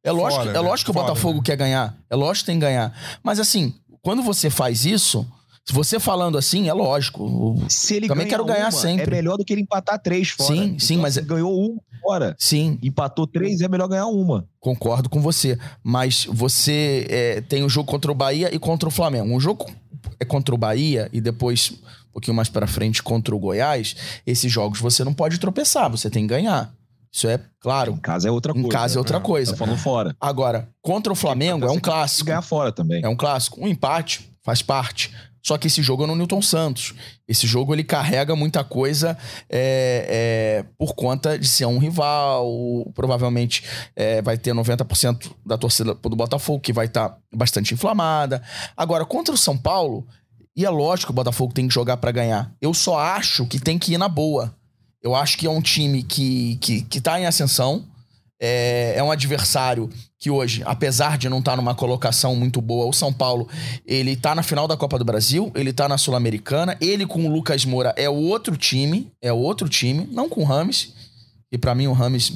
[0.03, 0.59] É lógico, Fora, é né?
[0.59, 1.43] lógico que o Fora, Botafogo né?
[1.45, 1.97] quer ganhar.
[2.09, 2.93] É lógico que tem que ganhar.
[3.23, 5.25] Mas assim, quando você faz isso,
[5.67, 7.55] se você falando assim, é lógico.
[7.67, 9.03] Se ele Também quero ganhar uma, sempre.
[9.05, 10.55] É melhor do que ele empatar três fora.
[10.55, 14.47] Sim, sim, mas se é- ganhou uma fora, Sim, empatou três, é melhor ganhar uma.
[14.61, 15.59] concordo com você.
[15.83, 19.35] Mas você é, tem o jogo contra o Bahia e contra o Flamengo.
[19.35, 19.65] Um jogo
[20.19, 23.95] é contra o Bahia e depois, um pouquinho mais pra frente, contra o Goiás.
[24.25, 26.71] Esses jogos você não pode tropeçar, você tem que ganhar.
[27.11, 27.93] Isso é claro.
[27.93, 28.69] Em casa é outra Em coisa.
[28.69, 29.51] casa é outra É, coisa.
[29.51, 30.15] Tá falando fora.
[30.21, 32.27] Agora, contra o Flamengo é um clássico.
[32.27, 33.01] Ganhar fora também.
[33.03, 33.59] É um clássico.
[33.61, 35.11] Um empate faz parte.
[35.41, 36.93] Só que esse jogo é no Newton Santos.
[37.27, 39.17] Esse jogo ele carrega muita coisa
[39.49, 42.91] é, é, por conta de ser um rival.
[42.93, 43.63] Provavelmente
[43.95, 48.41] é, vai ter 90% da torcida do Botafogo que vai estar bastante inflamada.
[48.75, 50.05] Agora, contra o São Paulo,
[50.55, 52.51] e é lógico que o Botafogo tem que jogar pra ganhar.
[52.59, 54.55] Eu só acho que tem que ir na boa.
[55.03, 57.85] Eu acho que é um time que, que, que tá em ascensão.
[58.39, 62.93] É, é um adversário que hoje, apesar de não estar numa colocação muito boa, o
[62.93, 63.47] São Paulo,
[63.85, 67.31] ele tá na final da Copa do Brasil, ele tá na Sul-Americana, ele com o
[67.31, 70.93] Lucas Moura é outro time, é outro time, não com o Rames,
[71.51, 72.31] e pra mim o Rames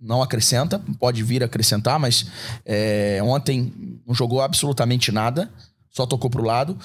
[0.00, 2.26] não acrescenta, pode vir acrescentar, mas
[2.64, 3.72] é, ontem
[4.06, 5.50] não jogou absolutamente nada,
[5.90, 6.76] só tocou pro lado.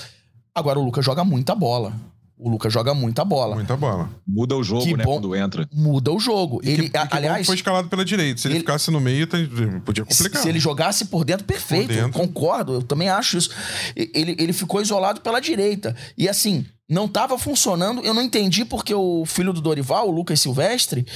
[0.54, 1.94] Agora o Lucas joga muita bola.
[2.39, 3.56] O Lucas joga muita bola.
[3.56, 4.12] Muita bola.
[4.28, 5.04] Muda o jogo, Que né?
[5.04, 5.13] bom.
[5.13, 5.67] Quando entra.
[5.73, 6.62] Muda o jogo.
[6.63, 8.39] E ele, que- aliás, foi escalado pela direita.
[8.39, 9.38] Se ele, ele- ficasse no meio, tá-
[9.84, 10.41] podia complicar.
[10.43, 11.88] Se ele jogasse por dentro, perfeito.
[11.88, 12.12] Por dentro.
[12.12, 13.50] Concordo, eu também acho isso.
[13.95, 15.95] Ele, ele ficou isolado pela direita.
[16.15, 18.02] E assim, não estava funcionando.
[18.02, 21.08] Eu não entendi porque o filho do Dorival, o Lucas Silvestre,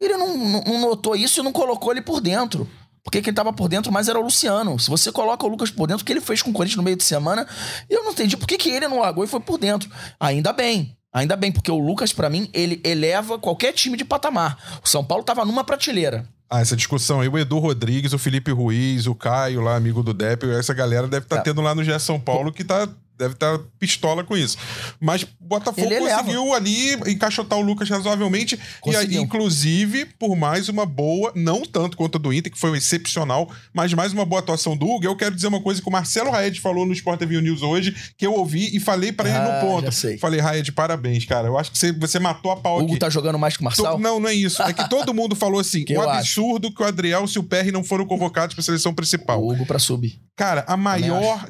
[0.00, 2.68] ele não, não- não notou isso e não colocou ele por dentro.
[3.02, 4.78] Porque quem tava por dentro mais era o Luciano.
[4.78, 6.82] Se você coloca o Lucas por dentro, o que ele fez com o Corinthians no
[6.82, 7.46] meio de semana,
[7.88, 9.90] eu não entendi por que, que ele não largou e foi por dentro.
[10.18, 10.96] Ainda bem.
[11.12, 14.80] Ainda bem, porque o Lucas, pra mim, ele eleva qualquer time de patamar.
[14.84, 16.24] O São Paulo tava numa prateleira.
[16.48, 20.12] Ah, essa discussão aí, o Edu Rodrigues, o Felipe Ruiz, o Caio lá, amigo do
[20.14, 21.42] Depp, essa galera deve estar Tá.
[21.42, 22.88] tendo lá no GE São Paulo que tá,
[23.20, 24.56] deve estar pistola com isso.
[25.00, 26.18] Mas o Botafogo Ele eleva.
[26.24, 28.58] conseguiu ali encaixotar o Lucas razoavelmente.
[28.86, 32.70] E aí, inclusive, por mais uma boa, não tanto quanto a do Inter, que foi
[32.70, 35.04] um excepcional, mas mais uma boa atuação do Hugo.
[35.04, 37.94] Eu quero dizer uma coisa que o Marcelo Raed falou no Sport TV News hoje,
[38.16, 39.84] que eu ouvi e falei pra ele Ah, no ponto.
[39.84, 40.18] já sei.
[40.18, 41.46] Falei, Raed, parabéns, cara.
[41.48, 43.00] Eu acho que você, você matou a pau O Hugo aqui.
[43.00, 43.98] tá jogando mais que o Marçal?
[43.98, 44.62] Não, não é isso.
[44.62, 47.84] É que todo mundo falou assim: Que absurdo que o Adriel e o Perry não
[47.84, 49.42] foram convocados pra seleção principal.
[49.42, 50.18] O Hugo pra sub.
[50.36, 51.44] Cara, a maior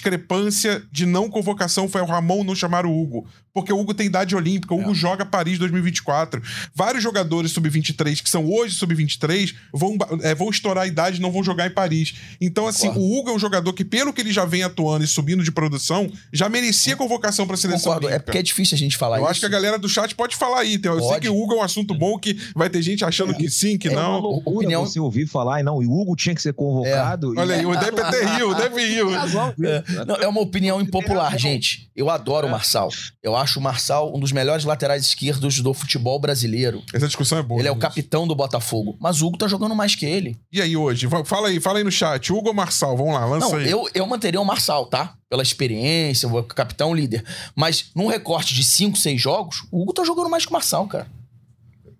[0.00, 3.26] discrepância de não convocação foi o Ramon não chamar o Hugo.
[3.56, 4.94] Porque o Hugo tem idade olímpica, o Hugo é.
[4.94, 6.42] joga Paris 2024.
[6.74, 11.32] Vários jogadores sub-23 que são hoje sub-23 vão, é, vão estourar a idade e não
[11.32, 12.12] vão jogar em Paris.
[12.38, 13.08] Então, assim, Concordo.
[13.08, 15.50] o Hugo é um jogador que, pelo que ele já vem atuando e subindo de
[15.50, 18.08] produção, já merecia convocação para a seleção Concordo.
[18.08, 18.22] É olímpica.
[18.22, 19.30] É porque é difícil a gente falar Eu isso.
[19.30, 20.74] acho que a galera do chat pode falar aí.
[20.74, 21.08] Eu pode.
[21.08, 23.78] sei que o Hugo é um assunto bom que vai ter gente achando que sim,
[23.78, 24.20] que é não.
[24.20, 24.84] Uma opinião...
[24.84, 27.34] você ouvir falar, e não, o Hugo tinha que ser convocado.
[27.38, 27.40] É.
[27.40, 27.96] Olha aí, o Dep
[28.36, 29.08] riu, o Dep riu.
[29.14, 31.90] É, é uma opinião impopular, gente.
[31.96, 32.90] Eu adoro o Marçal.
[33.22, 36.82] Eu acho o Marçal um dos melhores laterais esquerdos do futebol brasileiro.
[36.92, 37.60] Essa discussão é boa.
[37.60, 38.96] Ele é o capitão do Botafogo.
[39.00, 40.36] Mas o Hugo tá jogando mais que ele.
[40.52, 41.08] E aí, hoje?
[41.24, 42.32] Fala aí, fala aí no chat.
[42.32, 42.96] Hugo ou Marçal?
[42.96, 43.70] Vamos lá, lança não, aí.
[43.70, 45.14] Eu, eu manteria o Marçal, tá?
[45.28, 47.24] Pela experiência, o capitão líder.
[47.54, 50.86] Mas num recorte de 5, 6 jogos, o Hugo tá jogando mais que o Marçal,
[50.86, 51.06] cara.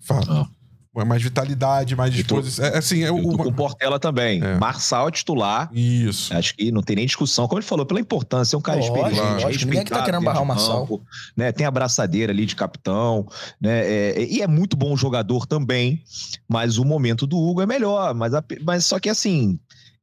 [0.01, 0.25] Fala.
[0.29, 0.56] Ah.
[0.97, 2.65] É mais vitalidade, mais disposição.
[2.65, 4.43] É, assim, é o, com Portela também.
[4.43, 4.59] É.
[4.59, 5.71] Marçal é titular.
[5.73, 6.35] Isso.
[6.35, 7.47] Acho que não tem nem discussão.
[7.47, 9.45] Como ele falou, pela importância, é um cara lógico, experiente.
[9.45, 10.81] Lógico, ninguém que tá querendo barrar o Marçal.
[10.81, 11.03] Campo,
[11.37, 11.53] né?
[11.53, 13.27] Tem a braçadeira ali de capitão.
[13.61, 13.81] Né?
[13.85, 16.03] É, e é muito bom jogador também.
[16.49, 18.15] Mas o momento do Hugo é melhor.
[18.15, 19.59] Mas, a, mas só que assim,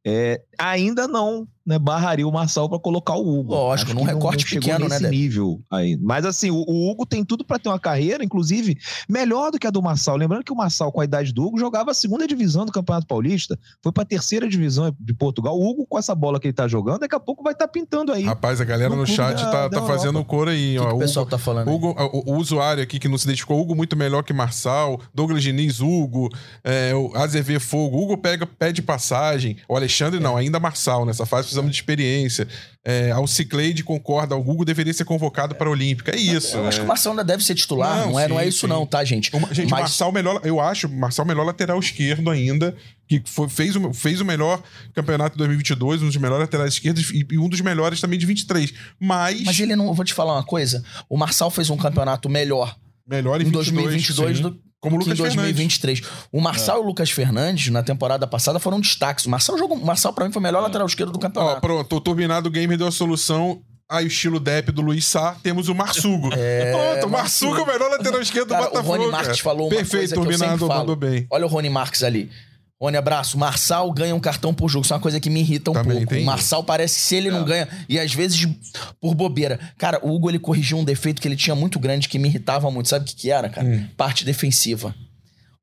[0.05, 3.53] é, ainda não né, barraria o Marçal para colocar o Hugo.
[3.53, 5.09] Lógico, Acho num recorte não, não pequeno, nesse né?
[5.09, 5.97] nível aí.
[6.01, 9.65] Mas assim, o, o Hugo tem tudo para ter uma carreira, inclusive, melhor do que
[9.65, 10.17] a do Marçal.
[10.17, 13.07] Lembrando que o Marçal, com a idade do Hugo, jogava a segunda divisão do Campeonato
[13.07, 15.57] Paulista, foi para a terceira divisão de Portugal.
[15.57, 17.71] O Hugo, com essa bola que ele tá jogando, daqui a pouco vai estar tá
[17.71, 18.23] pintando aí.
[18.23, 20.77] Rapaz, a galera no, no chat da, tá, da tá fazendo cor aí.
[20.77, 21.69] O, que o pessoal tá falando?
[21.71, 25.41] Hugo, o, o, usuário aqui que não se identificou, Hugo muito melhor que Marçal, Douglas
[25.41, 26.29] Diniz, Hugo,
[26.63, 31.52] é, o AZV Fogo, Hugo pega, pede passagem, o Alexandre não, ainda Marçal, nessa fase
[31.53, 32.47] precisamos de experiência.
[32.83, 36.15] É, ao Cicleide concorda, o Google deveria ser convocado para a Olímpica.
[36.15, 36.57] É isso.
[36.57, 38.47] Eu acho que o Marçal ainda deve ser titular, não, não é, sim, não é
[38.47, 38.67] isso sim.
[38.67, 39.33] não, tá, gente?
[39.33, 39.81] Uma, gente, Mas...
[39.81, 42.75] Marçal melhor, eu acho, Marçal melhor lateral esquerdo ainda,
[43.07, 44.61] que foi, fez, o, fez o melhor
[44.93, 48.25] campeonato de 2022, um dos melhores laterais esquerdos e, e, um dos melhores também de
[48.25, 48.73] 23.
[48.99, 49.43] Mas...
[49.43, 53.41] Mas ele não, vou te falar uma coisa, o Marçal fez um campeonato melhor Melhor
[53.41, 55.99] em, em 2022 do, como o Lucas em 2023.
[55.99, 56.27] Fernandes.
[56.29, 56.79] O Marçal é.
[56.79, 59.25] e o Lucas Fernandes, na temporada passada, foram destaques.
[59.25, 59.77] O Marçal jogou.
[59.77, 60.63] O Marçal, pra mim, foi o melhor é.
[60.63, 61.57] lateral esquerdo do campeonato.
[61.57, 63.61] Ó, pronto, o Turbinado Gamer deu a solução.
[63.89, 66.29] Aí, o estilo Depp do Luiz Sá, temos o Marsugo.
[66.35, 68.79] É, Pronto, o Marsugo é o melhor lateral esquerdo do Botafogo.
[68.79, 70.95] O Rony Marques falou uma Perfeito, coisa que eu sempre falo.
[70.95, 71.27] bem.
[71.29, 72.29] Olha o Rony Marques ali.
[72.81, 73.37] Rony, abraço.
[73.37, 74.83] Marçal ganha um cartão por jogo.
[74.83, 76.21] Isso é uma coisa que me irrita um Também pouco.
[76.21, 77.31] O Marçal parece que se ele é.
[77.31, 78.47] não ganha, e às vezes
[78.99, 79.59] por bobeira.
[79.77, 82.69] Cara, o Hugo ele corrigiu um defeito que ele tinha muito grande, que me irritava
[82.69, 82.89] muito.
[82.89, 83.67] Sabe o que, que era, cara?
[83.67, 83.87] Hum.
[83.95, 84.93] Parte defensiva.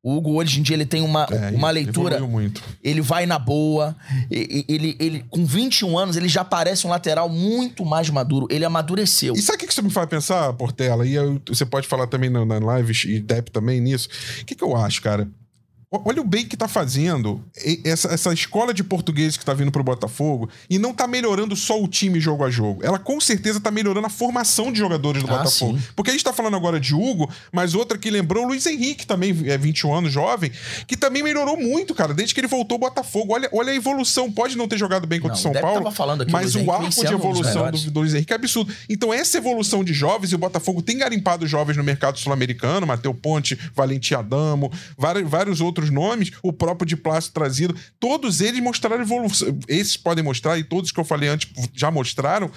[0.03, 2.21] O Hugo, hoje em dia, ele tem uma, é, uma leitura.
[2.21, 2.63] Muito.
[2.83, 3.95] Ele vai na boa.
[4.31, 8.47] Ele, ele, ele, com 21 anos, ele já parece um lateral muito mais maduro.
[8.51, 9.35] Ele amadureceu.
[9.35, 11.07] E sabe o que isso me faz pensar, Portela?
[11.07, 14.09] E eu, você pode falar também na, na live e Depp também nisso.
[14.41, 15.29] O que, que eu acho, cara?
[15.93, 17.45] Olha o bem que tá fazendo
[17.85, 21.83] essa, essa escola de português que tá vindo pro Botafogo e não tá melhorando só
[21.83, 22.81] o time jogo a jogo.
[22.85, 25.77] Ela com certeza tá melhorando a formação de jogadores do ah, Botafogo.
[25.77, 25.85] Sim.
[25.97, 29.05] Porque a gente tá falando agora de Hugo, mas outra que lembrou, o Luiz Henrique,
[29.05, 30.53] também é 21 anos, jovem,
[30.87, 33.35] que também melhorou muito, cara, desde que ele voltou ao Botafogo.
[33.35, 34.31] Olha, olha a evolução.
[34.31, 37.69] Pode não ter jogado bem contra o São Paulo, aqui, mas o arco de evolução
[37.69, 38.73] do, do Luiz Henrique é absurdo.
[38.89, 43.13] Então, essa evolução de jovens, e o Botafogo tem garimpado jovens no mercado sul-americano, Mateu
[43.13, 46.31] Ponte, Valentim Adamo, vários, vários outros nomes.
[46.43, 49.59] O próprio de plástico trazido, todos eles mostraram evolução.
[49.67, 52.51] Esses podem mostrar, e todos que eu falei antes já mostraram.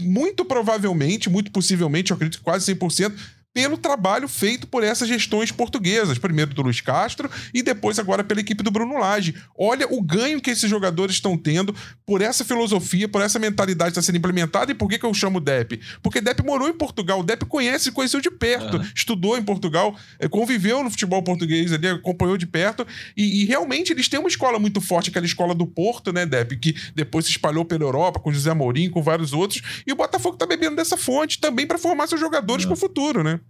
[0.00, 3.12] Muito provavelmente, muito possivelmente, eu acredito quase 100%,
[3.58, 8.38] pelo trabalho feito por essas gestões portuguesas, primeiro do Luiz Castro e depois agora pela
[8.38, 9.34] equipe do Bruno Lage.
[9.58, 11.74] Olha o ganho que esses jogadores estão tendo
[12.06, 14.70] por essa filosofia, por essa mentalidade que está sendo implementada.
[14.70, 15.80] E por que, que eu chamo Depp?
[16.00, 18.86] Porque Depp morou em Portugal, Depp conhece, conheceu de perto, uhum.
[18.94, 22.86] estudou em Portugal, é, conviveu no futebol português ali, acompanhou de perto.
[23.16, 26.56] E, e, realmente eles têm uma escola muito forte, aquela escola do Porto, né, Depp,
[26.58, 29.60] que depois se espalhou pela Europa, com José Mourinho, com vários outros.
[29.84, 32.68] E o Botafogo está bebendo dessa fonte também para formar seus jogadores uhum.
[32.68, 33.40] para o futuro, né?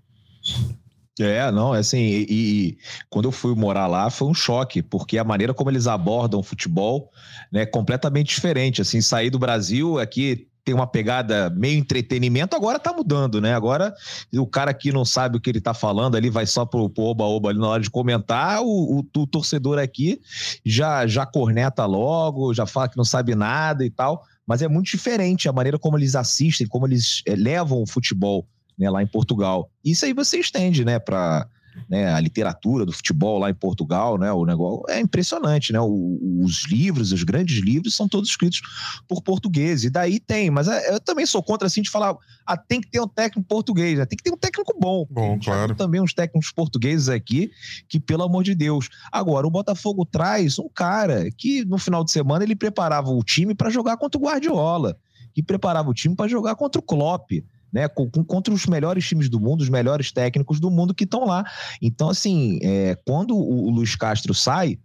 [1.21, 2.79] É, não, é assim, e, e,
[3.11, 6.45] quando eu fui morar lá foi um choque, porque a maneira como eles abordam o
[6.45, 7.11] futebol
[7.51, 12.79] né, é completamente diferente, assim, sair do Brasil aqui tem uma pegada meio entretenimento, agora
[12.79, 13.55] tá mudando, né?
[13.55, 13.95] Agora
[14.35, 17.49] o cara que não sabe o que ele tá falando ali vai só pro, oba-oba
[17.49, 20.21] ali na hora de comentar, o, o, o, torcedor aqui
[20.67, 24.91] já, já corneta logo, já fala que não sabe nada e tal, mas é muito
[24.91, 28.47] diferente a maneira como eles assistem, como eles é, levam o futebol
[28.79, 29.71] né, lá em Portugal.
[29.85, 31.47] Isso aí você estende, né, para
[31.89, 36.19] né, a literatura do futebol lá em Portugal, né, o negócio é impressionante, né, o,
[36.43, 38.61] os livros, os grandes livros são todos escritos
[39.07, 42.57] por português, e daí tem, mas é, eu também sou contra assim de falar, ah,
[42.57, 45.07] tem que ter um técnico português, né, tem que ter um técnico bom.
[45.11, 45.75] Bom, claro.
[45.75, 47.51] Também uns técnicos portugueses aqui,
[47.89, 48.89] que pelo amor de Deus.
[49.13, 53.55] Agora, o Botafogo traz um cara que no final de semana ele preparava o time
[53.55, 54.97] para jogar contra o Guardiola
[55.39, 57.31] que preparava o time para jogar contra o Klopp.
[57.71, 57.87] Né,
[58.27, 61.45] contra os melhores times do mundo, os melhores técnicos do mundo que estão lá.
[61.83, 64.79] Então, assim, é, quando o, Luiz Castro sai,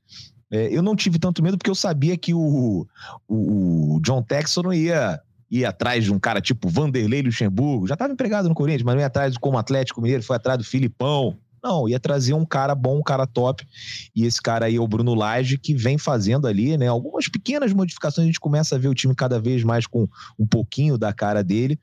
[0.51, 2.85] é, eu não tive tanto medo porque eu sabia que o,
[3.25, 5.17] o, o John Texon não ia
[5.49, 9.01] ir atrás de um cara tipo Vanderlei Luxemburgo, já estava empregado no Corinthians, mas não
[9.01, 11.37] ia atrás como Atlético Mineiro, foi atrás do Filipão.
[11.63, 13.65] Não, ia trazer um cara bom, um cara top.
[14.13, 16.87] E esse cara aí é o Bruno Lage, que vem fazendo ali, né?
[16.87, 20.45] Algumas pequenas modificações, a gente começa a ver o time cada vez mais com um
[20.45, 21.79] pouquinho da cara dele.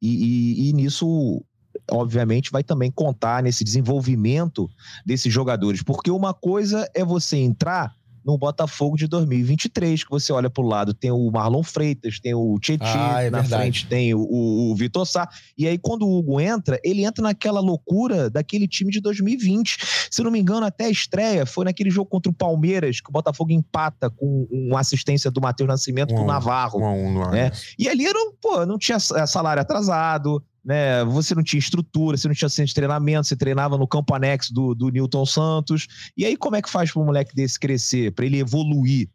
[0.00, 1.44] E, e, e nisso
[1.90, 4.70] obviamente, vai também contar nesse desenvolvimento
[5.04, 5.82] desses jogadores.
[5.82, 10.66] Porque uma coisa é você entrar no Botafogo de 2023, que você olha para o
[10.66, 13.62] lado, tem o Marlon Freitas, tem o Tietchan, ah, é na verdade.
[13.62, 15.28] frente tem o, o, o Vitor Sá.
[15.58, 19.78] E aí, quando o Hugo entra, ele entra naquela loucura daquele time de 2020.
[20.10, 23.12] Se não me engano, até a estreia foi naquele jogo contra o Palmeiras, que o
[23.12, 26.80] Botafogo empata com uma assistência do Matheus Nascimento um, com o Navarro.
[26.80, 27.52] Um, um, né?
[27.78, 31.04] E ali era, pô, não tinha salário atrasado, né?
[31.04, 34.52] Você não tinha estrutura, você não tinha centro de treinamento, você treinava no campo anexo
[34.52, 35.86] do, do Newton Santos.
[36.16, 39.08] E aí, como é que faz para um moleque desse crescer, para ele evoluir?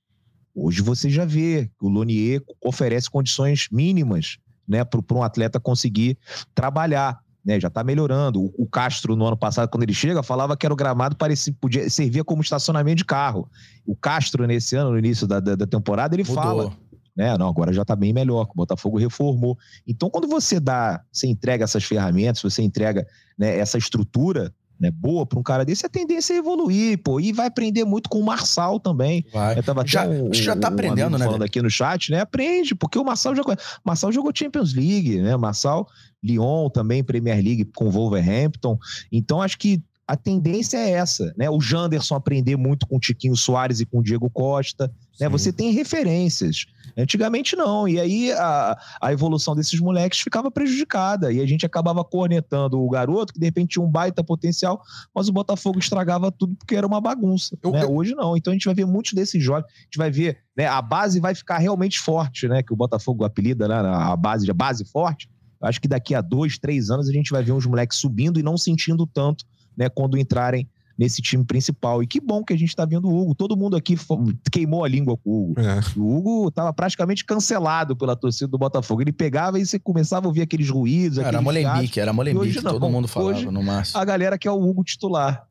[0.53, 6.17] Hoje você já vê que o Lonier oferece condições mínimas né, para um atleta conseguir
[6.53, 7.19] trabalhar.
[7.43, 8.41] Né, já está melhorando.
[8.41, 11.55] O, o, Castro, no ano passado, quando ele chega, falava que era o gramado parecia,
[11.59, 13.49] podia servir como estacionamento de carro.
[13.85, 16.43] O Castro, nesse ano, no início da, da, da temporada, ele Mudou.
[16.43, 16.77] fala
[17.19, 17.38] né?
[17.38, 19.58] Não, agora já está bem melhor, o Botafogo reformou.
[19.86, 23.05] Então, quando você dá, você entrega essas ferramentas, você entrega
[23.38, 27.19] né, essa estrutura né, boa para um cara desse, a tendência é evoluir, pô.
[27.19, 29.25] E vai aprender muito com o Marçal também.
[29.34, 29.60] Vai.
[29.60, 31.25] Eu tava já, um, já tá um, aprendendo, né?
[31.25, 32.21] Falando aqui no chat, né?
[32.21, 33.53] Aprende, porque o Marçal jogou,
[33.84, 35.36] Marçal jogou Champions League, né?
[35.36, 35.89] Marçal,
[36.23, 38.79] Lyon também, Premier League com Wolverhampton.
[39.12, 41.49] Então, acho que a tendência é essa, né?
[41.49, 45.27] O Janderson aprender muito com o Tiquinho Soares e com o Diego Costa, né?
[45.27, 46.65] Você tem referências.
[47.01, 52.03] Antigamente não, e aí a, a evolução desses moleques ficava prejudicada, e a gente acabava
[52.03, 54.81] cornetando o garoto, que de repente tinha um baita potencial,
[55.13, 57.57] mas o Botafogo estragava tudo porque era uma bagunça.
[57.63, 57.83] Eu, né?
[57.83, 57.95] eu...
[57.95, 60.65] Hoje não, então a gente vai ver muitos desses jovens, a gente vai ver, né?
[60.65, 62.62] A base vai ficar realmente forte, né?
[62.63, 63.75] Que o Botafogo apelida, né?
[63.75, 65.29] A base, a base forte.
[65.62, 68.39] Eu acho que daqui a dois, três anos a gente vai ver uns moleques subindo
[68.39, 70.67] e não sentindo tanto né, quando entrarem
[70.99, 72.03] nesse time principal.
[72.03, 73.33] E que bom que a gente está vendo o Hugo.
[73.33, 73.95] Todo mundo aqui
[74.51, 75.62] queimou a língua com o Hugo.
[75.62, 75.79] É.
[75.97, 79.01] O Hugo estava praticamente cancelado pela torcida do Botafogo.
[79.01, 81.17] Ele pegava e você começava a ouvir aqueles ruídos.
[81.17, 83.97] Era aqueles Molembique, era Molembique, todo não, mundo falava hoje, no máximo.
[83.97, 85.47] A galera que é o Hugo titular.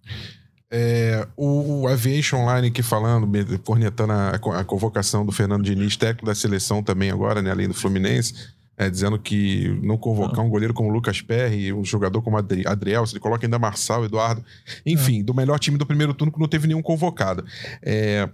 [0.71, 3.27] É, o, o, Aviation Online aqui falando,
[3.65, 7.73] cornetando a, a, convocação do Fernando Diniz, técnico da seleção também agora, né, além do
[7.73, 13.05] Fluminense é, dizendo que não convocar um goleiro como Lucas Perry, um jogador como Adriel,
[13.05, 14.45] se ele coloca ainda Marçal, Eduardo,
[14.87, 15.23] enfim, é.
[15.25, 17.45] do melhor time do primeiro turno que não teve nenhum convocado.
[17.83, 18.29] É,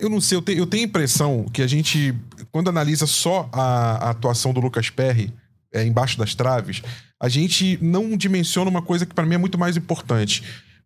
[0.00, 2.12] eu não sei, eu tenho, eu tenho a impressão que a gente,
[2.50, 5.32] quando analisa só a, a atuação do Lucas Perry
[5.72, 6.82] é, embaixo das traves,
[7.20, 10.42] a gente não dimensiona uma coisa que para mim é muito mais importante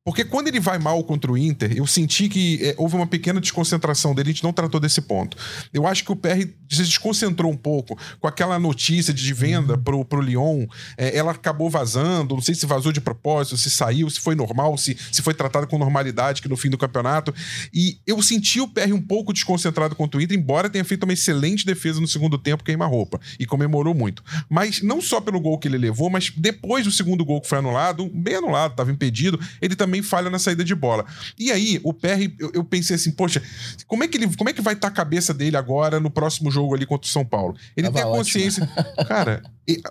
[0.07, 3.40] porque quando ele vai mal contra o Inter, eu senti que é, houve uma pequena
[3.40, 5.37] desconcentração dele, a gente não tratou desse ponto.
[5.75, 9.83] Eu acho que o PR se desconcentrou um pouco com aquela notícia de venda uhum.
[9.83, 10.66] pro, pro Lyon.
[10.97, 14.79] É, ela acabou vazando, não sei se vazou de propósito, se saiu, se foi normal,
[14.79, 17.35] se, se foi tratado com normalidade que no fim do campeonato.
[17.75, 21.14] E eu senti o PR um pouco desconcentrado contra o Inter, embora tenha feito uma
[21.14, 24.23] excelente defesa no segundo tempo, queima-roupa, e comemorou muito.
[24.49, 27.59] Mas não só pelo gol que ele levou, mas depois do segundo gol que foi
[27.59, 31.05] anulado, bem anulado, estava impedido, ele também também falha na saída de bola.
[31.39, 33.43] E aí, o PR, eu, eu pensei assim, poxa,
[33.87, 36.11] como é que ele, como é que vai estar tá a cabeça dele agora no
[36.11, 37.57] próximo jogo ali contra o São Paulo?
[37.77, 39.07] Ele Tava tem a consciência, ótimo.
[39.07, 39.43] cara,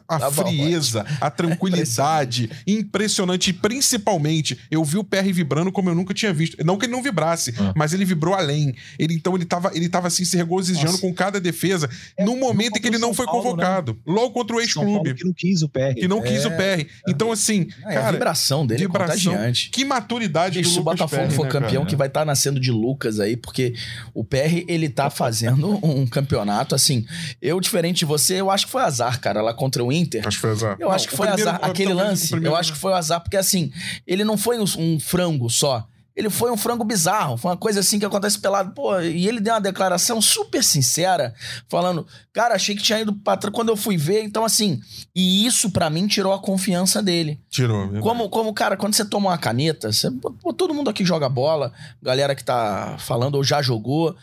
[0.08, 1.18] a frieza, ótimo.
[1.22, 3.50] a tranquilidade, impressionante.
[3.50, 6.64] E principalmente, eu vi o PR vibrando como eu nunca tinha visto.
[6.64, 7.74] Não que ele não vibrasse, ah.
[7.76, 8.76] mas ele vibrou além.
[8.98, 11.02] Ele, então ele tava, ele tava assim, se regozijando Nossa.
[11.02, 13.50] com cada defesa, é, no momento em que ele não foi Paulo, né?
[13.50, 13.94] convocado.
[13.94, 14.14] Né?
[14.14, 15.14] Logo contra o ex-clube.
[15.14, 15.94] Que não quis o PR.
[15.96, 16.62] Que não é, quis o PR.
[16.62, 16.88] É.
[17.08, 17.68] Então, assim.
[17.86, 19.70] É, cara, a vibração dele é vibração, é contagiante.
[19.70, 21.86] Que maturidade Bicho, se o Botafogo for né, campeão, cara?
[21.86, 23.74] que vai estar tá nascendo de Lucas aí, porque
[24.14, 27.06] o PR, ele tá fazendo um campeonato, assim.
[27.42, 30.28] Eu, diferente de você, eu acho que foi azar, cara, lá contra o Inter.
[30.28, 30.78] Acho que foi azar.
[30.80, 31.60] Eu não, acho que foi primeiro, azar.
[31.64, 33.72] Aquele lance, eu acho que foi azar, porque assim,
[34.06, 35.88] ele não foi um, um frango só.
[36.16, 38.72] Ele foi um frango bizarro, foi uma coisa assim que acontece pelado.
[38.72, 41.34] Pô, e ele deu uma declaração super sincera,
[41.68, 44.24] falando, cara, achei que tinha ido pra trás quando eu fui ver.
[44.24, 44.80] Então, assim,
[45.14, 47.40] e isso para mim tirou a confiança dele.
[47.50, 51.28] Tirou, Como, como cara, quando você toma uma caneta, você, pô, todo mundo aqui joga
[51.28, 54.16] bola, galera que tá falando ou já jogou.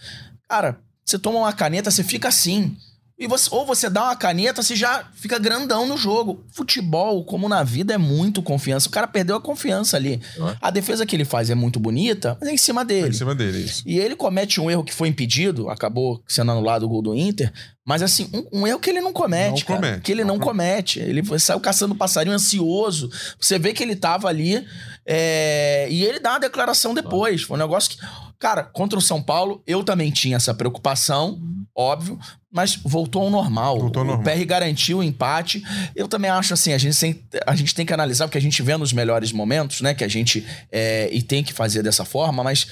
[0.48, 2.74] Cara, você toma uma caneta, você fica assim.
[3.22, 6.44] E você, ou você dá uma caneta, você já fica grandão no jogo.
[6.50, 8.88] Futebol, como na vida, é muito confiança.
[8.88, 10.20] O cara perdeu a confiança ali.
[10.60, 13.06] A defesa que ele faz é muito bonita, mas é em cima dele.
[13.06, 13.82] É em cima dele, isso.
[13.86, 17.52] E ele comete um erro que foi impedido, acabou sendo anulado o gol do Inter.
[17.84, 20.34] Mas assim, um, um erro que ele não comete, Não cara, comete, que ele não
[20.34, 20.98] não comete.
[20.98, 23.08] Ele foi- saiu caçando passarinho ansioso.
[23.40, 24.66] Você vê que ele tava ali
[25.06, 27.42] é, e ele dá uma declaração depois.
[27.42, 27.98] Foi um negócio que,
[28.38, 31.40] cara, contra o São Paulo, eu também tinha essa preocupação,
[31.76, 32.18] óbvio,
[32.52, 33.78] mas voltou ao normal.
[33.80, 34.34] Voltou ao o normal.
[34.36, 35.62] PR garantiu o empate.
[35.96, 38.40] Eu também acho assim, a gente, tem, a gente tem que analisar o que a
[38.40, 39.94] gente vê nos melhores momentos, né?
[39.94, 42.66] Que a gente é, e tem que fazer dessa forma, mas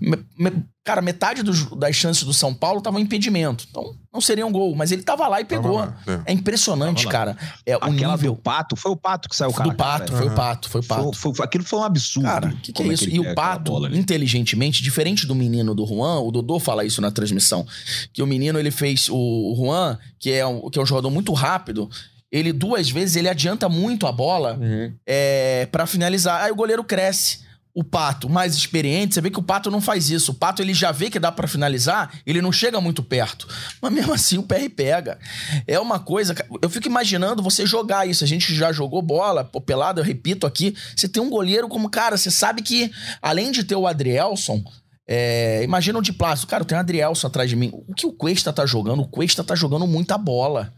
[0.00, 3.66] me- me- cara, metade dos- das chances do São Paulo tava em impedimento.
[3.68, 5.76] Então, não seria um gol, mas ele tava lá e pegou.
[5.78, 6.30] lá, é.
[6.30, 7.36] É impressionante, cara.
[7.66, 9.68] É o Aquela nível do pato, foi o pato que saiu o cara.
[9.68, 11.12] do pato, foi o pato, foi o pato.
[11.12, 12.26] Foi, foi- aquilo foi um absurdo.
[12.28, 13.10] Cara, o que, que é Como isso?
[13.10, 17.10] E o aquela Pato, inteligentemente, diferente do menino do Juan, o Dodô fala isso na
[17.10, 17.66] transmissão,
[18.12, 21.10] que o menino, ele fez, o, o Juan, que é, um, que é um jogador
[21.10, 21.90] muito rápido,
[22.30, 24.92] ele duas vezes, ele adianta muito a bola Uhum.
[25.06, 26.42] é, para finalizar.
[26.44, 27.44] Aí o goleiro cresce.
[27.76, 30.32] O Pato, mais experiente, você vê que o Pato não faz isso.
[30.32, 33.46] O Pato, ele já vê que dá pra finalizar, ele não chega muito perto.
[33.82, 35.18] Mas mesmo assim, o PR pega.
[35.66, 36.34] É uma coisa...
[36.62, 38.24] Eu fico imaginando você jogar isso.
[38.24, 40.74] A gente já jogou bola, pelado, eu repito aqui.
[40.96, 44.64] Você tem um goleiro como, cara, você sabe que, além de ter o Adrielson...
[45.06, 46.50] É, imagina um de plástico.
[46.50, 47.70] Cara, tem o Adrielson atrás de mim.
[47.86, 49.02] O que o Cuesta tá jogando?
[49.02, 50.72] O Cuesta tá jogando muita bola.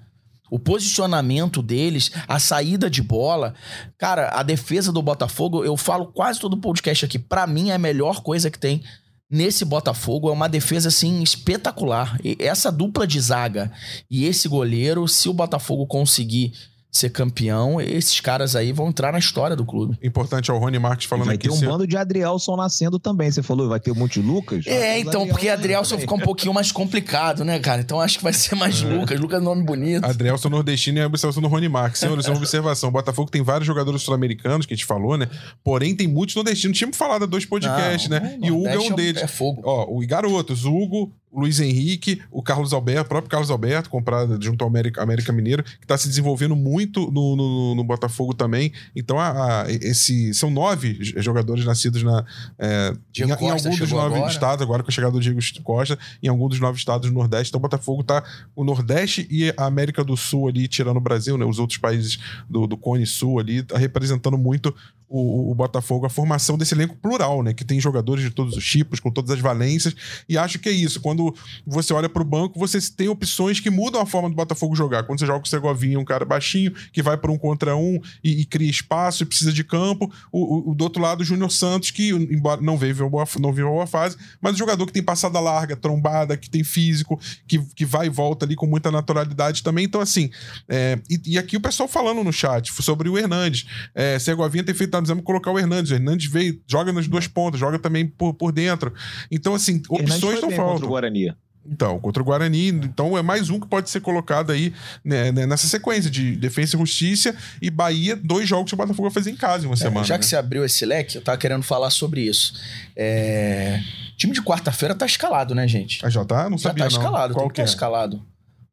[0.50, 3.54] O posicionamento deles, a saída de bola.
[3.96, 7.78] Cara, a defesa do Botafogo, eu falo quase todo podcast aqui, pra mim é a
[7.78, 8.82] melhor coisa que tem
[9.30, 10.30] nesse Botafogo.
[10.30, 12.18] É uma defesa, assim, espetacular.
[12.24, 13.70] E essa dupla de zaga
[14.10, 16.52] e esse goleiro, se o Botafogo conseguir
[16.90, 19.96] ser campeão, esses caras aí vão entrar na história do clube.
[20.02, 21.46] Importante é o Rony Marques falando vai aqui.
[21.46, 23.30] ter um se- bando de Adrielson nascendo também.
[23.30, 24.64] Você falou, vai ter um monte de Lucas?
[24.64, 26.00] Vai É, então, porque Adrielson também.
[26.02, 27.80] ficou um pouquinho mais complicado, né, cara?
[27.82, 29.20] Então acho que vai ser mais Lucas.
[29.20, 30.04] Lucas é nome bonito.
[30.04, 32.00] Adrielson nordestino e a observação do Rony Marques.
[32.00, 32.88] Senhores, uma observação.
[32.88, 35.28] O Botafogo tem vários jogadores sul-americanos que a gente falou, né?
[35.62, 36.76] Porém, tem muitos nordestinos.
[36.78, 38.38] Tínhamos falado há dois podcasts, Não, né?
[38.40, 39.22] o E o Hugo é um deles.
[39.22, 39.60] É fogo.
[39.64, 43.90] Ó, o garotos, o Hugo, o Luiz Henrique, o Carlos Alberto, o próprio Carlos Alberto,
[43.90, 48.32] comprado junto ao América, América Mineiro, que está se desenvolvendo muito no, no, no Botafogo
[48.34, 48.72] também.
[48.96, 52.24] Então, a, a- esse, são nove jogadores nascidos na,
[52.58, 54.30] é, em, em algum dos nove agora.
[54.32, 57.50] estados, agora com a chegada do Diego Costa, em algum dos nove estados do Nordeste.
[57.50, 58.24] Então, o Botafogo tá
[58.56, 61.44] o Nordeste e a América do Sul ali, tirando o Brasil, né?
[61.44, 62.18] Os outros países
[62.48, 64.74] do, do Cone Sul ali, tá representando muito
[65.08, 65.18] o,
[65.48, 67.52] o- o Botafogo, a formação desse elenco plural, né?
[67.54, 69.94] Que tem jogadores de todos os tipos, com todas as valências.
[70.28, 71.00] E acho que é isso.
[71.00, 71.17] Quando
[71.66, 75.04] você olha pro banco, você tem opções que mudam a forma do Botafogo jogar.
[75.04, 78.00] Quando você joga com o Segovinha, um cara baixinho, que vai por um contra um
[78.22, 80.10] e, e cria espaço e precisa de campo.
[80.32, 83.24] O, o- o do outro lado, o Júnior Santos, que, embora não veio uma boa,
[83.40, 86.62] não veio uma boa fase, mas o jogador que tem passada larga, trombada, que tem
[86.64, 89.84] físico, que, que vai e volta ali com muita naturalidade também.
[89.84, 90.30] Então, assim,
[90.68, 93.66] é, e, e aqui o pessoal falando no chat sobre o Hernandes.
[93.94, 95.90] É, Segovinha tem feito, tá dizendo, colocar o Hernandes.
[95.90, 98.92] O Hernandes veio, joga nas duas pontas, joga também por, por dentro.
[99.30, 100.88] Então, assim, opções não o faltam.
[101.10, 101.36] Guarani.
[101.70, 102.68] Então, contra o Guarani.
[102.68, 104.72] Então, é mais um que pode ser colocado aí
[105.04, 109.02] né, né, nessa sequência de Defesa e Justiça e Bahia, dois jogos que o Botafogo
[109.08, 110.06] vai fazer em casa em uma semana.
[110.06, 110.28] Já que né?
[110.28, 112.54] você abriu esse leque, eu tava querendo falar sobre isso.
[112.96, 113.80] É...
[114.16, 116.04] Time de quarta-feira tá escalado, né, gente?
[116.04, 116.48] Ah, já tá?
[116.48, 116.96] Não Já sabia, tá não.
[116.98, 117.64] escalado, Qual tem que que é?
[117.64, 118.22] tá escalado.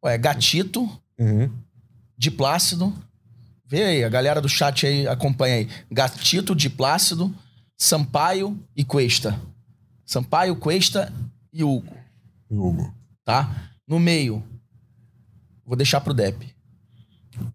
[0.03, 1.49] Ué, Gatito, Uhum.
[2.17, 2.93] de Plácido.
[3.67, 5.69] Vê aí, a galera do chat aí acompanha aí.
[5.91, 7.33] Gatito, de Plácido,
[7.77, 9.39] Sampaio e Cuesta.
[10.05, 11.11] Sampaio, Cuesta
[11.51, 11.91] e Hugo,
[12.49, 12.93] Hugo.
[13.23, 13.49] tá?
[13.87, 14.43] No meio,
[15.65, 16.53] vou deixar pro Dep.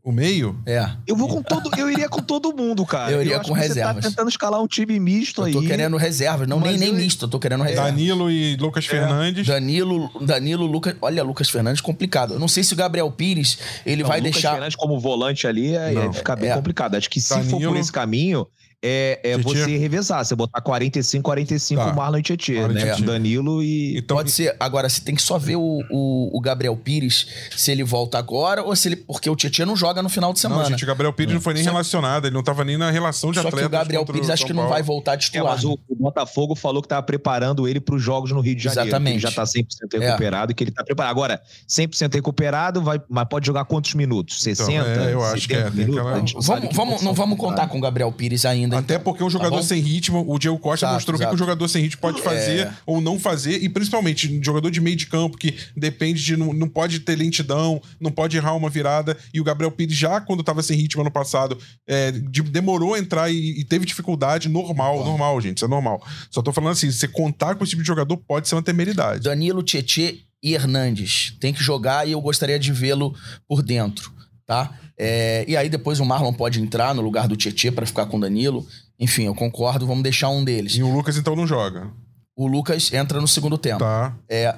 [0.05, 0.61] O meio?
[0.67, 0.87] É.
[1.07, 1.71] Eu vou com todo.
[1.79, 3.13] Eu iria com todo mundo, cara.
[3.13, 3.97] Eu iria acho com reservas.
[3.97, 5.53] Você tá tentando escalar um time misto Eu aí.
[5.55, 7.85] tô querendo reservas, não nem, nem eu- misto, eu tô querendo reserva.
[7.91, 9.47] Danilo e Lucas Fernandes.
[9.47, 10.95] Danilo, Danilo, Lucas.
[11.01, 12.35] Olha, Lucas Fernandes, complicado.
[12.35, 14.51] Eu não sei se o Gabriel Pires ele Não, vai Lucas deixar.
[14.53, 16.03] Fernandes como volante ali é, Não.
[16.03, 16.55] é, fica bem É.
[16.55, 16.95] complicado.
[16.97, 17.73] Acho que se for Danilo.
[17.73, 18.47] por esse caminho,
[18.83, 20.25] é, é você revezar.
[20.25, 21.93] Você botar 45, 45 Tá.
[21.93, 22.23] Marlon e e
[22.69, 22.95] né?
[22.95, 23.03] Tietê.
[23.03, 23.99] Danilo e.
[23.99, 24.57] Então, Pode ser.
[24.59, 27.27] Agora, você tem que só ver o, o, o Gabriel Pires
[27.57, 28.97] se ele volta agora ou se ele.
[28.97, 30.63] Porque o Tietchan não joga no final de semana.
[30.63, 32.91] não, gente, o Gabriel Pires não foi nem Só- relacionado, ele não tava nem na
[32.91, 33.69] relação de Só que atletas.
[33.69, 35.55] o Gabriel contra o Pires acho que não vai voltar É, titular.
[35.55, 38.63] mas o, o Botafogo falou que tava preparando ele para os jogos no Rio de
[38.65, 38.89] Janeiro.
[38.89, 39.19] Exatamente.
[39.21, 40.07] Que ele já tá 100% É.
[40.07, 41.11] recuperado e que ele tá preparado.
[41.13, 44.43] Agora, 100% recuperado, vai, mas pode jogar quantos minutos?
[44.43, 44.73] 60?
[44.89, 45.99] é, eu acho que é, 70 tem minutos?
[46.01, 48.70] aquela- não Vamos, que vamos, não vamos que contar com o Gabriel Pires ainda.
[48.79, 49.05] Até então.
[49.05, 49.63] porque um jogador bom?
[49.63, 52.67] sem ritmo, o Diego Costa Exato, mostrou o que o jogador sem ritmo pode fazer
[52.67, 52.73] É.
[52.87, 56.37] ou não fazer, e principalmente um jogador de meio de campo que depende de.
[56.37, 59.17] Não, não pode ter lentidão, não pode errar uma virada.
[59.33, 62.99] E o Gabriel Pires, já quando tava sem ritmo ano passado, é, de- demorou a
[62.99, 64.49] entrar e, e teve dificuldade.
[64.49, 66.05] Normal, normal, gente, isso é normal.
[66.31, 69.23] Só tô falando assim, você contar com esse tipo de jogador pode ser uma temeridade.
[69.25, 71.37] Danilo, Tietê e Hernandes.
[71.39, 73.15] Tem que jogar e eu gostaria de vê-lo
[73.47, 74.11] por dentro,
[74.51, 74.69] tá?
[74.99, 78.17] É, e aí depois o Marlon pode entrar no lugar do Tietê para ficar com
[78.17, 78.67] o Danilo.
[78.99, 80.73] Enfim, eu concordo, vamos deixar um deles.
[80.73, 81.89] E o Lucas então não joga.
[82.37, 83.79] O Lucas entra no segundo tempo.
[83.79, 84.13] Tá.
[84.29, 84.57] É,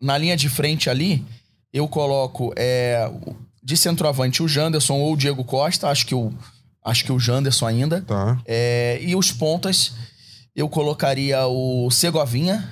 [0.00, 1.24] na linha de frente ali,
[1.72, 3.08] eu coloco é,
[3.62, 5.88] de centroavante o Janderson ou o Diego Costa.
[5.88, 6.32] Acho que o,
[6.84, 8.00] acho que o Janderson ainda.
[8.02, 8.42] Tá.
[8.44, 9.92] É, e os pontas,
[10.56, 12.68] eu colocaria o Segovinha.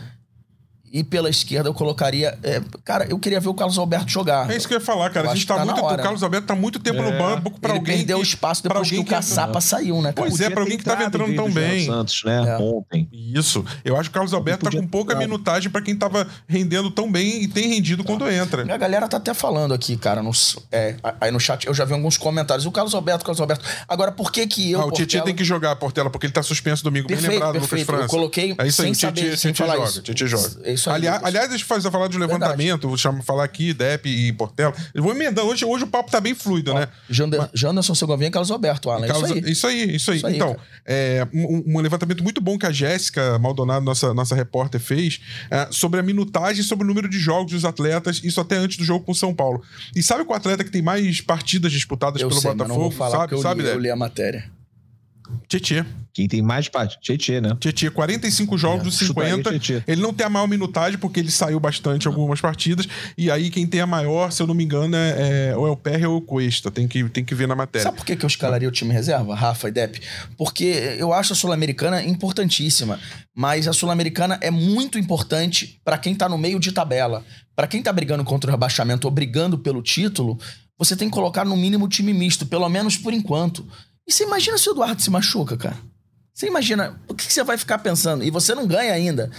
[0.92, 2.36] E pela esquerda eu colocaria.
[2.42, 4.50] é, cara, eu queria ver o Carlos Alberto jogar.
[4.50, 5.26] É isso que eu ia falar, cara.
[5.26, 5.80] Eu a gente que tá tá muito.
[5.80, 7.18] O Carlos Alberto tá muito tempo no É.
[7.18, 7.96] banco pra Ele alguém.
[7.98, 10.28] perdeu que- espaço depois que alguém o Caçapa saiu, né, cara?
[10.28, 11.86] Pois é, pra alguém que tava entrando tão bem.
[11.86, 12.44] Santos, né?
[12.48, 12.56] É.
[12.62, 13.08] Ontem.
[13.12, 13.64] Isso.
[13.84, 17.10] Eu acho que o Carlos Alberto tá com pouca minutagem pra quem tava rendendo tão
[17.10, 18.62] bem e tem rendido quando entra.
[18.74, 20.32] A galera tá até falando aqui, cara, no,
[20.72, 22.66] é, aí no chat eu já vi alguns comentários.
[22.66, 23.64] O Carlos Alberto, o Carlos Alberto.
[23.86, 24.80] Agora, por que que eu.
[24.80, 27.06] ah, o Tietchan Portela- tem que jogar a Portela, porque ele tá suspenso domingo.
[27.06, 27.86] Bem Perfeito, lembrado, Lucas perfeito.
[27.86, 28.04] França.
[28.04, 29.88] Eu coloquei É isso aí, sem o Tietchan, saber, sem Tietchan falar joga.
[29.88, 30.02] isso.
[30.02, 30.70] Tietchan joga.
[30.80, 32.88] Isso aí, aliás, aliás, deixa eu fazer, falar de levantamento.
[32.88, 34.74] Vou chamar, falar aqui, Depp e Portela.
[34.94, 35.46] Eu vou emendando.
[35.48, 36.88] Hoje, hoje o papo tá bem fluido, né?
[37.08, 39.06] Jander, Janderson Segovinha e Carlos Alberto, Alan.
[39.06, 39.52] Carlos- Isso aí.
[39.52, 40.16] isso aí, isso aí.
[40.18, 40.56] Isso aí, então,
[40.86, 45.20] é, um, um levantamento muito bom que a Jéssica Maldonado, nossa, nossa repórter, fez
[45.50, 48.84] é, sobre a minutagem, sobre o número de jogos dos atletas, isso até antes do
[48.84, 49.62] jogo com o São Paulo.
[49.94, 52.90] E sabe qual atleta que tem mais partidas disputadas Eu pelo sei, mas não Botafogo?
[52.90, 54.50] vou falar sabe, eu, sabe, li, eu li a matéria.
[55.48, 55.84] Tietê.
[56.12, 56.98] Quem tem mais parte?
[57.00, 57.56] Tietê, né?
[57.60, 59.58] Tietê, 45 jogos dos Chutaria 50.
[59.58, 59.84] Tietê.
[59.90, 62.86] Ele não tem a maior minutagem, porque ele saiu bastante em algumas partidas.
[63.16, 65.70] E aí, quem tem a maior, se eu não me engano, é, é ou é
[65.70, 66.70] o Perry ou o Cuesta.
[66.70, 67.84] Tem que, tem que ver na matéria.
[67.84, 70.00] Sabe por que, que eu escalaria o time reserva, Rafa e Depp?
[70.36, 72.98] Porque eu acho a Sul-Americana importantíssima,
[73.34, 77.24] mas a Sul-Americana é muito importante pra quem tá no meio de tabela.
[77.54, 80.38] Pra quem tá brigando contra o rebaixamento ou brigando pelo título,
[80.78, 83.68] você tem que colocar no mínimo time misto, pelo menos por enquanto.
[84.06, 85.76] E você imagina se o Eduardo se machuca, cara?
[86.32, 88.24] Você imagina, o que você vai ficar pensando?
[88.24, 89.30] E você não ganha ainda.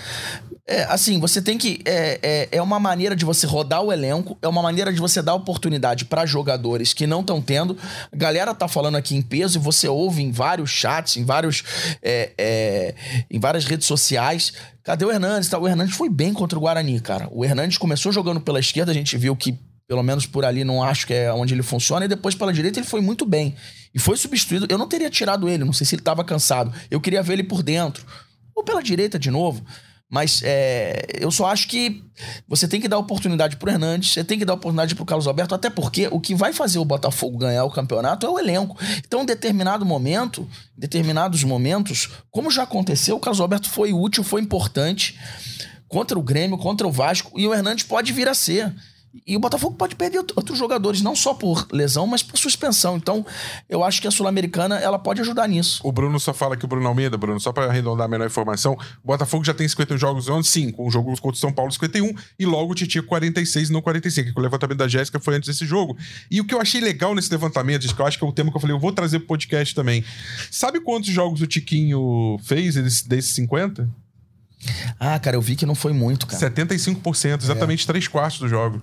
[0.68, 1.82] É, assim, você tem que.
[1.84, 5.22] É, é, é uma maneira de você rodar o elenco, é uma maneira de você
[5.22, 7.76] dar oportunidade para jogadores que não estão tendo.
[8.12, 11.64] A galera tá falando aqui em peso e você ouve em vários chats, em vários.
[12.04, 12.96] é, é,
[13.32, 14.54] em várias redes sociais.
[14.84, 15.50] Cadê o Hernandes?
[15.50, 15.58] Tá?
[15.58, 17.28] O Hernandes foi bem contra o Guarani, cara.
[17.32, 19.58] O Hernandes começou jogando pela esquerda, a gente viu que.
[19.92, 22.06] Pelo menos por ali, não acho que é onde ele funciona.
[22.06, 23.54] E depois pela direita ele foi muito bem.
[23.94, 24.66] E foi substituído.
[24.70, 26.74] Eu não teria tirado ele, não sei se ele tava cansado.
[26.90, 28.06] Eu queria ver ele por dentro.
[28.56, 29.62] Ou pela direita de novo.
[30.10, 32.02] Mas é, eu só acho que
[32.48, 35.54] você tem que dar oportunidade pro Hernandes, você tem que dar oportunidade pro Carlos Alberto,
[35.54, 38.78] até porque o que vai fazer o Botafogo ganhar o campeonato é o elenco.
[39.06, 44.24] Então, em determinado momento, em determinados momentos, como já aconteceu, o Carlos Alberto foi útil,
[44.24, 45.20] foi importante
[45.90, 48.74] contra o Grêmio, contra o Vasco, e o Hernandes pode vir a ser.
[49.28, 52.96] E o Botafogo pode perder out- outros jogadores, não só por lesão, mas por suspensão.
[52.96, 53.26] Então,
[53.70, 55.82] eu acho que a Sul-Americana ela pode ajudar nisso.
[55.84, 58.74] O Bruno só fala que o Bruno Almeida, Bruno, só pra arredondar a melhor informação,
[59.04, 61.72] o Botafogo já tem 51 jogos onde sim, com o jogo contra o São Paulo
[61.72, 65.36] 51 e logo o Titi 46 e não 45, que o levantamento da Jéssica foi
[65.36, 65.98] antes desse jogo.
[66.30, 68.50] E o que eu achei legal nesse levantamento, que eu acho que é o tema
[68.50, 70.06] que eu falei, eu vou trazer pro podcast também.
[70.50, 73.90] Sabe quantos jogos o Tiquinho fez desses, desses 50?
[75.00, 76.40] Ah, cara, eu vi que não foi muito, cara.
[76.50, 78.82] 75%, exatamente 3 quartos do jogo.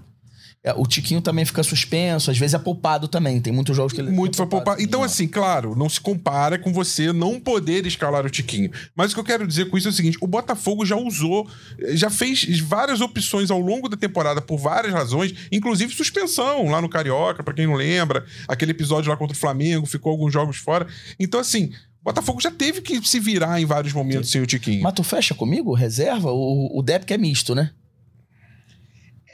[0.69, 3.41] É, o Tiquinho também fica suspenso, às vezes é poupado também.
[3.41, 4.11] Tem muitos jogos que ele.
[4.11, 4.83] Muito é foi poupado.
[4.83, 5.07] Então, né?
[5.07, 8.71] assim, claro, não se compara com você não poder escalar o Tiquinho.
[8.95, 11.49] Mas o que eu quero dizer com isso é o seguinte: o Botafogo já usou,
[11.95, 16.89] já fez várias opções ao longo da temporada por várias razões, inclusive suspensão lá no
[16.89, 20.87] Carioca, pra quem não lembra, aquele episódio lá contra o Flamengo, ficou alguns jogos fora.
[21.19, 21.73] Então, assim.
[22.01, 24.83] O Botafogo já teve que se virar em vários momentos sem o Tiquinho.
[24.83, 25.75] Mas tu fecha comigo?
[25.75, 26.31] Reserva?
[26.31, 27.73] O, o Dep que é misto, né?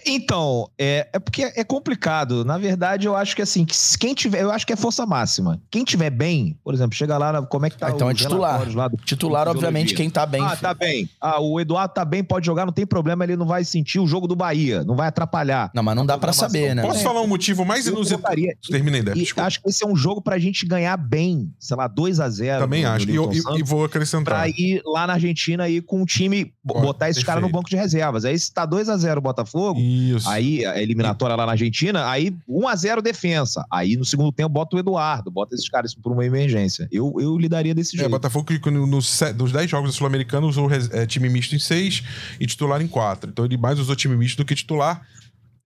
[0.07, 2.45] Então, é, é porque é complicado.
[2.45, 5.61] Na verdade, eu acho que assim, que quem tiver, eu acho que é força máxima.
[5.71, 8.65] Quem tiver bem, por exemplo, chega lá, como é que tá Ah, então é titular.
[8.91, 10.43] do- Titular, do obviamente, quem tá bem.
[10.43, 10.61] Ah, filho.
[10.61, 11.09] tá bem.
[11.21, 14.07] Ah, o Eduardo tá bem, pode jogar, não tem problema, ele não vai sentir o
[14.07, 15.71] jogo do Bahia, não vai atrapalhar.
[15.75, 16.49] Não, mas não dá pra programação.
[16.61, 16.83] saber, né?
[16.83, 18.35] Posso falar um motivo mais inusitado?
[18.71, 19.19] Terminei, Débora.
[19.19, 22.29] E acho que esse é um jogo pra gente ganhar bem, sei lá, 2 a
[22.29, 23.09] 0 Também acho.
[23.09, 24.25] E, eu- e- Santos, e vou acrescentar.
[24.25, 27.77] Pra ir lá na Argentina e com o time, botar esses caras no banco de
[27.77, 28.25] reservas.
[28.25, 30.29] Aí se tá 2 a 0 o Botafogo, Isso.
[30.29, 33.65] Aí, a eliminatória lá na Argentina, aí 1x0 defensa.
[33.71, 36.89] Aí no segundo tempo bota o Eduardo, bota esses caras por uma emergência.
[36.91, 38.11] Eu, eu lidaria desse É, jeito.
[38.11, 41.59] Botafogo que no- nos se- dos 10 jogos da Sul-Americana usou é, time misto em
[41.59, 42.03] 6
[42.41, 43.31] e titular em 4.
[43.31, 45.03] Então ele mais usou time misto do que titular.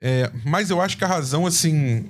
[0.01, 2.09] É, mas eu acho que a razão, assim,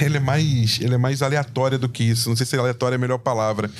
[0.00, 2.28] ela é, mais, ela é mais aleatória do que isso.
[2.28, 3.70] Não sei se aleatória é a melhor palavra.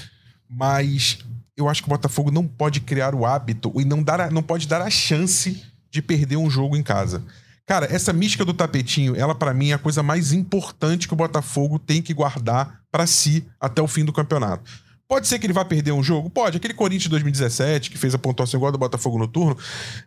[0.48, 1.18] Mas
[1.56, 4.42] eu acho que o Botafogo não pode criar o hábito e não, dar a- não
[4.42, 7.22] pode dar a chance de perder um jogo em casa.
[7.70, 11.16] Cara, essa mística do tapetinho, ela pra mim é a coisa mais importante que o
[11.16, 14.68] Botafogo tem que guardar pra si até o fim do campeonato.
[15.06, 16.28] Pode ser que ele vá perder um jogo?
[16.28, 16.56] Pode.
[16.56, 19.56] Aquele Corinthians de 2017, que fez a pontuação igual do Botafogo no turno,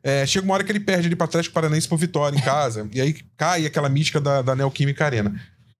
[0.03, 2.85] é, chega uma hora que ele perde ali para Atlético Paranaense por vitória em casa.
[2.91, 5.33] e aí cai aquela mística da, da Neoquímica Arena.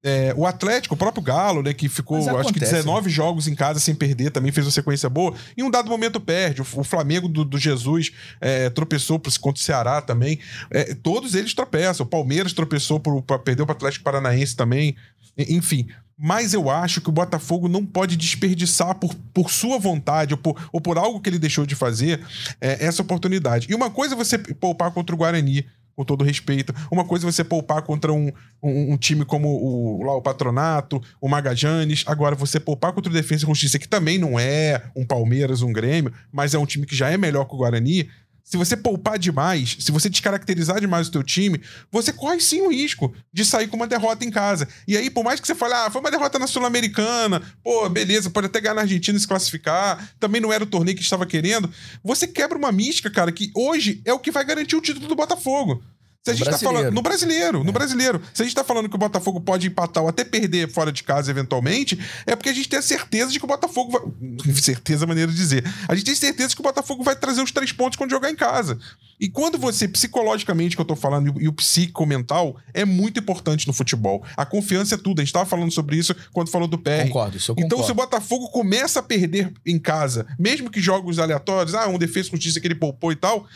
[0.03, 3.09] É, o Atlético, o próprio Galo, né, que ficou acho que 19 né?
[3.09, 5.33] jogos em casa sem perder, também fez uma sequência boa.
[5.57, 6.61] Em um dado momento perde.
[6.61, 10.39] O, o Flamengo do, do Jesus é, tropeçou contra o Ceará também.
[10.69, 12.05] É, todos eles tropeçam.
[12.05, 14.95] O Palmeiras tropeçou, para perdeu para o Atlético Paranaense também.
[15.37, 15.87] Enfim,
[16.17, 20.69] mas eu acho que o Botafogo não pode desperdiçar por, por sua vontade ou por,
[20.71, 22.21] ou por algo que ele deixou de fazer
[22.61, 23.67] é, essa oportunidade.
[23.69, 25.65] E uma coisa é você poupar contra o Guarani,
[25.95, 26.73] com todo respeito.
[26.91, 28.31] Uma coisa é você poupar contra um,
[28.61, 32.03] um, um, time como o, lá, o Patronato, o Magajanes.
[32.07, 35.71] Agora, você poupar contra o Defesa e Justiça, que também não é um Palmeiras, um
[35.71, 38.09] Grêmio, mas é um time que já é melhor que o Guarani.
[38.43, 42.69] Se você poupar demais, se você descaracterizar demais o teu time, você corre sim o
[42.69, 44.67] risco de sair com uma derrota em casa.
[44.87, 48.29] E aí, por mais que você fale, ah, foi uma derrota na Sul-Americana, pô, beleza,
[48.29, 51.25] pode até ganhar na Argentina e se classificar, também não era o torneio que estava
[51.25, 51.71] querendo.
[52.03, 55.15] Você quebra uma mística, cara, que hoje é o que vai garantir o título do
[55.15, 55.81] Botafogo.
[56.23, 56.89] Se a gente tá falando.
[56.91, 57.63] No brasileiro, é.
[57.65, 58.21] no brasileiro.
[58.33, 61.03] Se a gente tá falando que o Botafogo pode empatar ou até perder fora de
[61.03, 64.53] casa eventualmente, é porque a gente tem a certeza de que o Botafogo vai.
[64.55, 65.63] Certeza é maneira de dizer.
[65.87, 68.31] A gente tem certeza de que o Botafogo vai trazer os três pontos quando jogar
[68.31, 68.79] em casa.
[69.23, 73.71] E quando você, psicologicamente, que eu tô falando, e o psico-mental, é muito importante no
[73.71, 74.21] futebol.
[74.35, 75.21] A confiança é tudo.
[75.21, 77.03] A gente tava falando sobre isso quando falou do PR.
[77.03, 77.73] Concordo, isso eu concordo.
[77.73, 81.97] Então, se o Botafogo começa a perder em casa, mesmo que jogos aleatórios, ah, um
[81.97, 83.47] defesa com justiça que ele poupou e tal,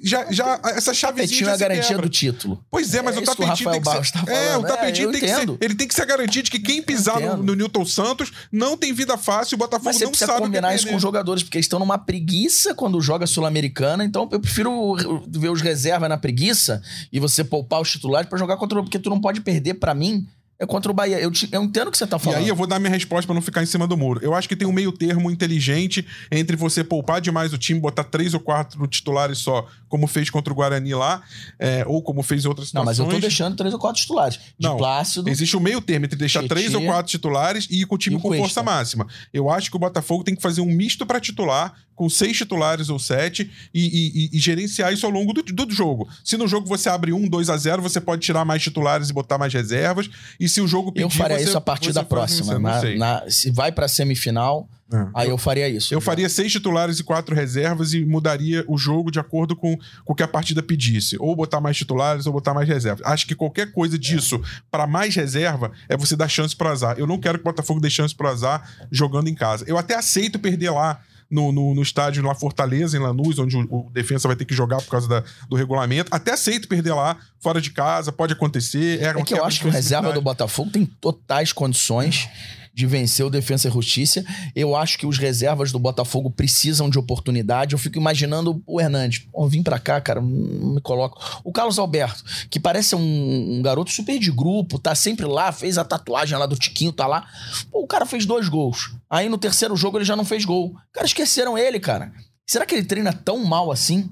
[0.00, 2.02] já, já essa chavezinha já a garantia quebra.
[2.02, 2.64] do título.
[2.70, 4.12] Pois é, mas é o tapetinho tem que ser...
[4.12, 5.56] Tá é, o tapetinho é, tem que ser...
[5.60, 8.76] Ele tem que ser a garantia de que quem pisar no, no, Newton Santos não
[8.76, 11.58] tem vida fácil e o Botafogo mas não sabe combinar isso com os jogadores, porque
[11.58, 16.82] eles estão numa preguiça quando joga Sul-Americana, então eu prefiro ver os reservas na preguiça
[17.12, 18.82] e você poupar os titulares para jogar contra o...
[18.82, 20.26] Porque tu não pode perder para mim
[20.58, 21.18] é contra o Bahia.
[21.20, 22.40] Eu, te, eu entendo o que você tá falando.
[22.40, 24.20] E aí eu vou dar minha resposta para não ficar em cima do muro.
[24.22, 28.04] Eu acho que tem um meio termo inteligente entre você poupar demais o time, botar
[28.04, 31.22] três ou quatro titulares só, como fez contra o Guarani lá,
[31.58, 32.98] é, ou como fez em outras situações.
[32.98, 34.38] Não, mas eu tô deixando três ou quatro titulares.
[34.58, 35.28] De não, Plácido.
[35.28, 38.18] Existe um meio termo entre deixar três ou quatro titulares e ir com o time
[38.18, 39.06] com força máxima.
[39.32, 42.90] Eu acho que o Botafogo tem que fazer um misto para titular, com seis titulares
[42.90, 46.06] ou sete, e, e, e, gerenciar isso ao longo do, do jogo.
[46.22, 49.12] Se no jogo você abre um, 2 a 0 você pode tirar mais titulares e
[49.12, 50.08] botar mais reservas.
[50.38, 52.58] E se o jogo pedir, Eu faria você, isso a partir da próxima.
[52.58, 55.08] Na, na, se vai pra semifinal, é.
[55.14, 55.92] aí eu, faria isso.
[55.92, 56.04] Eu já.
[56.04, 60.14] faria seis titulares e quatro reservas e mudaria o jogo de acordo com, com o
[60.14, 61.16] que a partida pedisse.
[61.18, 63.04] Ou botar mais titulares ou botar mais reservas.
[63.06, 64.40] Acho que qualquer coisa disso é.
[64.70, 66.96] para mais reserva é você dar chance pro azar.
[66.98, 69.64] Eu não quero que o Botafogo dê chance pro azar jogando em casa.
[69.66, 73.62] Eu até aceito perder lá no, no, no estádio lá Fortaleza, em Lanús, onde o,
[73.68, 76.14] o, defensa vai ter que jogar por causa da, do regulamento.
[76.14, 79.02] Até aceito perder lá, fora de casa, pode acontecer.
[79.02, 82.28] É, é que eu acho que o reserva do Botafogo tem totais condições
[82.76, 84.22] de vencer o Defensa e Justiça.
[84.54, 87.72] Eu acho que os reservas do Botafogo precisam de oportunidade.
[87.72, 89.26] Eu fico imaginando o Hernandes.
[89.32, 91.18] Pô, vim pra cá, cara, não me coloco.
[91.42, 95.78] O Carlos Alberto, que parece um, um, garoto super de grupo, tá sempre lá, fez
[95.78, 97.26] a tatuagem lá do Tiquinho, tá lá.
[97.72, 98.94] Pô, o cara fez dois gols.
[99.08, 100.76] Aí no terceiro jogo ele já não fez gol.
[100.92, 102.12] Cara, esqueceram ele, cara.
[102.46, 104.10] Será que ele treina tão mal assim?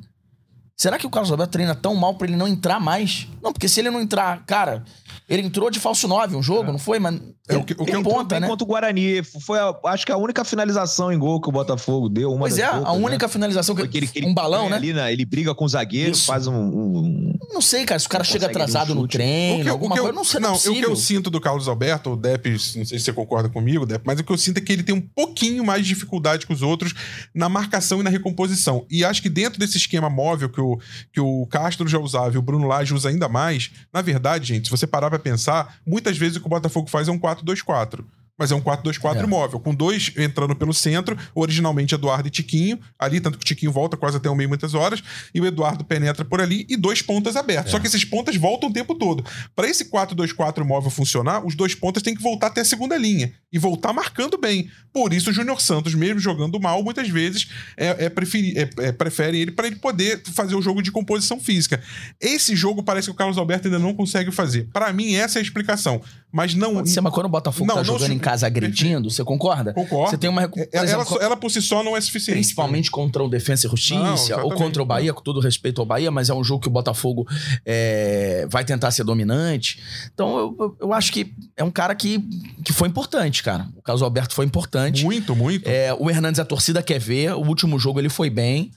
[0.77, 3.29] Será que o Carlos Alberto treina tão mal para ele não entrar mais?
[3.43, 4.85] Não, porque se ele não entrar, cara,
[5.29, 6.73] ele entrou de falso 9 um jogo, é.
[6.73, 6.99] não foi?
[6.99, 8.47] Mas é, o que, o que ponta, né?
[8.47, 9.23] contra o Guarani.
[9.23, 12.31] Foi, a, acho que a única finalização em gol que o Botafogo deu.
[12.31, 13.05] Uma pois é, poucas, a né?
[13.05, 13.33] única né?
[13.33, 14.77] finalização que ele, um balão, né?
[14.77, 16.25] Ali, ele briga com o zagueiro, Isso.
[16.25, 19.63] faz um, um, Não sei, cara, se o cara chega atrasado um no treino, o
[19.63, 20.41] que, alguma o que eu, coisa, não sei.
[20.41, 23.13] Não, não o que eu sinto do Carlos Alberto, o Depp, não sei se você
[23.13, 25.83] concorda comigo, Depp, mas o que eu sinto é que ele tem um pouquinho mais
[25.83, 26.95] de dificuldade que os outros
[27.35, 28.87] na marcação e na recomposição.
[28.91, 30.79] E acho que dentro desse esquema móvel que o,
[31.13, 34.65] que o Castro já usava e o Bruno Lage usa ainda mais, na verdade, gente,
[34.65, 38.05] se você parar pra pensar, muitas vezes o que o Botafogo faz é um 4-2-4
[38.39, 39.27] mas é um 4-2-4 é.
[39.27, 43.73] móvel, com dois entrando pelo centro, originalmente Eduardo e Tiquinho, ali, tanto que o Tiquinho
[43.73, 45.03] volta quase até o meio muitas horas,
[45.35, 47.69] e o Eduardo penetra por ali, e dois pontas abertos.
[47.69, 47.71] É.
[47.71, 49.25] Só que esses pontas voltam o tempo todo.
[49.55, 53.33] Para esse 4-2-4 móvel funcionar, os dois pontas têm que voltar até a segunda linha,
[53.53, 54.69] e voltar marcando bem.
[54.93, 58.93] Por isso o Júnior Santos, mesmo jogando mal, muitas vezes é, é, preferi, é, é
[58.93, 61.81] prefere ele para ele poder fazer o jogo de composição física.
[62.21, 64.69] Esse jogo parece que o Carlos Alberto ainda não consegue fazer.
[64.73, 66.03] Para mim, essa é a explicação.
[66.35, 66.75] Mas não.
[66.75, 69.73] Pode ser, mas quando o Botafogo não, tá jogando em casa agredindo, você concorda?
[69.73, 70.11] Concordo.
[70.11, 70.51] Você tem uma.
[70.73, 72.39] Ela, exemplo, ela, por si só não é suficiente.
[72.39, 75.87] Principalmente contra o Defensa e Justiça, não, ou contra o Bahia, com todo respeito ao
[75.87, 77.25] Bahia, mas é um jogo que o Botafogo
[77.65, 79.81] é, vai tentar ser dominante.
[80.13, 82.19] Então, eu, eu acho que é um cara que,
[82.65, 83.69] que foi importante, cara.
[83.77, 85.05] O Carlos Alberto foi importante.
[85.05, 85.69] Muito, muito.
[85.69, 87.33] É, o Hernandes, a torcida quer ver.
[87.35, 88.73] O último jogo ele foi bem.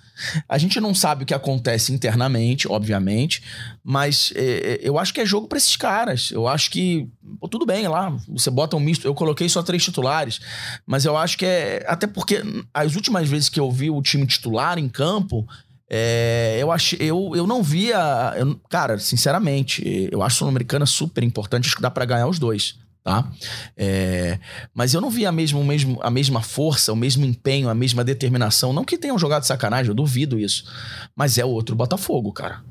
[0.47, 3.43] A gente não sabe o que acontece internamente, obviamente,
[3.83, 6.29] mas é, é eu acho que é jogo para esses caras.
[6.31, 7.07] Eu acho que
[7.39, 9.05] Pô, tudo bem lá, você bota um misto.
[9.05, 10.39] Eu coloquei só três titulares,
[10.85, 11.85] mas eu acho que é.
[11.87, 12.41] Até porque
[12.73, 15.47] as últimas vezes que eu vi o time titular em campo,
[15.89, 18.33] é, eu, achei, eu, eu não via.
[18.35, 22.39] Eu, cara, sinceramente, eu acho a Sul-Americana super importante, acho que dá para ganhar os
[22.39, 22.75] dois.
[23.03, 23.25] Tá?
[23.77, 24.37] É,
[24.73, 28.03] mas eu não vi a mesma, mesmo, a mesma força, o mesmo empenho, a mesma
[28.03, 28.73] determinação.
[28.73, 30.65] Não que tenham jogado sacanagem, eu duvido isso.
[31.15, 32.61] Mas é o outro Botafogo, cara.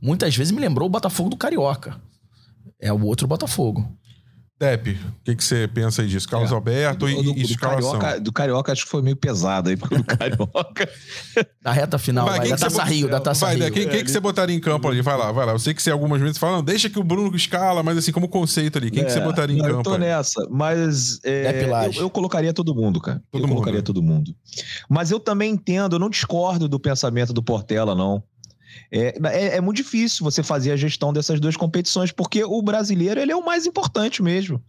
[0.00, 2.00] Muitas vezes me lembrou o Botafogo do Carioca.
[2.80, 3.86] É o outro Botafogo.
[4.72, 6.28] O que, que você pensa aí disso?
[6.28, 6.54] Carlos é.
[6.54, 7.92] Alberto e, do, e escalação.
[7.92, 10.88] Do Carioca, do Carioca acho que foi meio pesado aí, porque do Carioca...
[11.64, 13.72] Na reta final, vai, vai da Taça Rio, da Taça vai, Rio.
[13.72, 15.00] Quem, quem que você botaria em campo ali?
[15.00, 15.52] Vai lá, vai lá.
[15.52, 18.12] Eu sei que você algumas vezes fala, não, deixa que o Bruno escala, mas assim,
[18.12, 19.74] como conceito ali, quem é, que você é, botaria em campo?
[19.74, 20.00] Eu tô aí?
[20.00, 23.22] nessa, mas é, eu, eu, colocaria todo mundo, cara.
[23.30, 23.84] Todo eu mundo, colocaria né?
[23.84, 24.34] todo mundo.
[24.88, 28.22] Mas eu também entendo, eu não discordo do pensamento do Portela, não.
[28.90, 33.20] É, é, é, muito difícil você fazer a gestão dessas duas competições, porque o brasileiro
[33.20, 34.62] ele é o mais importante mesmo.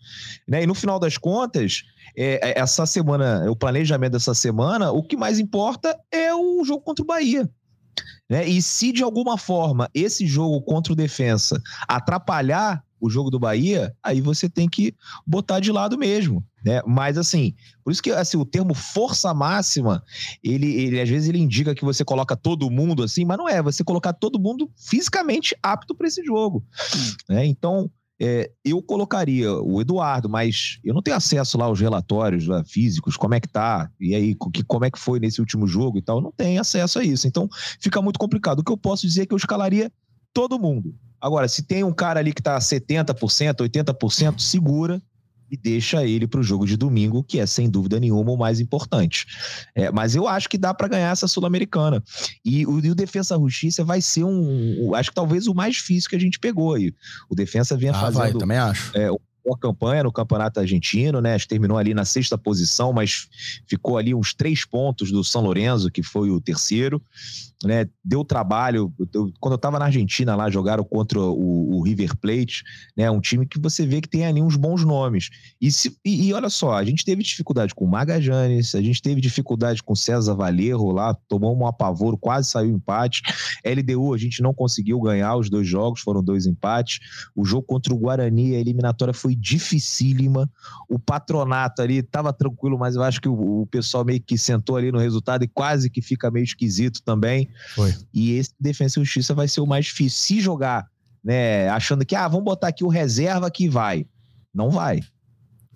[0.47, 0.63] Né?
[0.63, 1.83] E no final das contas,
[2.17, 6.81] é, é, essa semana, o planejamento dessa semana, o que mais importa é o jogo
[6.81, 7.49] contra o Bahia.
[8.29, 8.47] Né?
[8.47, 13.95] E se de alguma forma esse jogo contra o Defensa atrapalhar o jogo do Bahia,
[14.03, 14.93] aí você tem que
[15.25, 16.81] botar de lado mesmo, né?
[16.85, 17.53] Mas assim,
[17.83, 20.03] por isso que assim, o termo força máxima,
[20.43, 23.61] ele, ele às vezes ele indica que você coloca todo mundo assim, mas não é,
[23.61, 26.65] você colocar todo mundo fisicamente apto para esse jogo,
[27.29, 27.45] né?
[27.45, 27.89] Então,
[28.19, 33.17] é, eu colocaria o Eduardo, mas eu não tenho acesso lá aos relatórios lá, físicos,
[33.17, 36.01] como é que tá, e aí que, como é que foi nesse último jogo e
[36.01, 37.27] tal, não tenho acesso a isso.
[37.27, 37.49] Então
[37.79, 38.59] fica muito complicado.
[38.59, 39.91] O que eu posso dizer é que eu escalaria
[40.33, 40.95] todo mundo.
[41.19, 43.13] Agora, se tem um cara ali que tá 70%,
[43.57, 45.01] 80%, segura
[45.49, 48.59] e deixa ele para o jogo de domingo, que é sem dúvida nenhuma o mais
[48.59, 49.25] importante.
[49.75, 52.03] É, mas eu acho que dá para ganhar essa Sul-Americana.
[52.43, 56.09] E o, e o Defensa Justiça vai ser um, acho que talvez o mais difícil
[56.09, 56.93] que a gente pegou aí.
[57.29, 58.19] O Defensa vinha ah, fazendo.
[58.19, 58.91] Vai, também acho.
[58.97, 59.09] É,
[59.45, 61.37] boa campanha no Campeonato Argentino, né?
[61.37, 63.27] Terminou ali na sexta posição, mas
[63.67, 66.99] ficou ali uns três pontos do São Lourenço, que foi o terceiro
[67.63, 67.87] né?
[68.03, 68.93] Deu trabalho.
[69.13, 72.63] Eu, quando eu estava na Argentina lá, jogaram contra o, o, River Plate,
[72.95, 73.09] né?
[73.09, 75.29] Um time que você vê que tem ali uns bons nomes.
[75.61, 79.01] E, se, e, e olha só, a gente teve dificuldade com o Magajanes, a gente
[79.01, 83.21] teve dificuldade com o César Valerro lá, tomou um apavoro, quase saiu empate.
[83.65, 86.99] LDU, a gente não conseguiu ganhar os dois jogos, foram dois empates.
[87.35, 90.49] O jogo contra o Guarani, a eliminatória foi dificílima.
[90.89, 94.75] O patronato ali estava tranquilo, mas eu acho que o, o pessoal meio que sentou
[94.75, 97.49] ali no resultado e quase que fica meio esquisito também.
[97.73, 97.93] Foi.
[98.13, 100.19] E esse Defesa e Justiça vai ser o mais difícil.
[100.19, 100.87] Se jogar,
[101.23, 104.05] né, achando que, ah, vamos botar aqui o reserva que vai.
[104.53, 105.01] Não vai.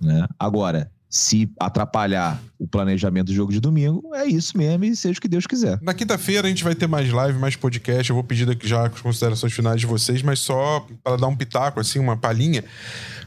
[0.02, 0.28] Né?
[0.38, 5.22] Agora, se atrapalhar o planejamento do jogo de domingo, é isso mesmo e seja o
[5.22, 5.80] que Deus quiser.
[5.82, 8.10] Na quinta-feira a gente vai ter mais live, mais podcast.
[8.10, 11.36] Eu vou pedir aqui já as considerações finais de vocês, mas só para dar um
[11.36, 12.64] pitaco, assim, uma palhinha.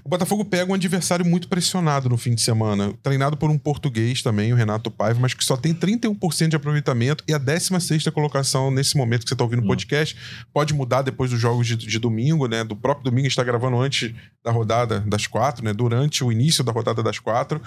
[0.04, 4.20] O Botafogo pega um adversário muito pressionado no fim de semana, treinado por um português
[4.20, 8.70] também, o Renato Paiva, mas que só tem 31% de aproveitamento e a 16 colocação
[8.70, 9.68] nesse momento que você está ouvindo o hum.
[9.68, 10.16] podcast.
[10.52, 12.64] Pode mudar depois dos jogos de, de, domingo, né?
[12.64, 14.12] Do próprio domingo, a gente está gravando antes
[14.44, 15.72] da rodada das quatro, né?
[15.72, 17.62] Durante o início da rodada das quatro.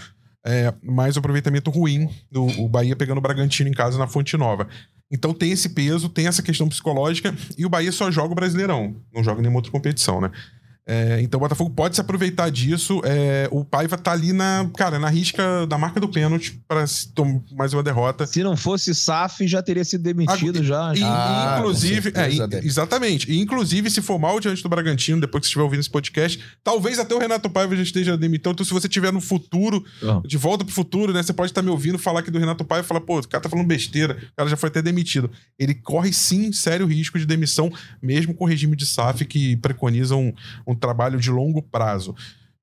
[0.48, 4.68] É, mais aproveitamento ruim do o Bahia pegando o Bragantino em casa na Fonte Nova.
[5.12, 8.96] Então tem esse peso, tem essa questão psicológica e o Bahia só joga o Brasileirão,
[9.14, 10.32] não joga nenhuma outra competição, né?
[10.88, 13.02] É, então o Botafogo pode se aproveitar disso.
[13.04, 16.86] É, o Paiva tá ali na, cara, na risca da marca do pênalti para
[17.52, 18.28] mais uma derrota.
[18.28, 20.94] Se não fosse SAF, já teria sido demitido já.
[20.96, 23.32] E, ah, inclusive, é, exatamente.
[23.32, 26.40] E, inclusive, se for mal diante do Bragantino, depois que você estiver ouvindo esse podcast,
[26.64, 28.52] talvez até o Renato Paiva já esteja demitido.
[28.52, 30.22] Então, se você estiver no futuro, uhum.
[30.22, 31.24] de volta pro futuro, né?
[31.24, 33.42] Você pode estar me ouvindo falar aqui do Renato Paiva e falar, pô, o cara
[33.42, 35.32] tá falando besteira, o cara já foi até demitido.
[35.58, 37.72] Ele corre sim sério risco de demissão,
[38.02, 40.32] mesmo com o regime de SAF que preconiza um,
[40.68, 42.16] um um trabalho de longo prazo.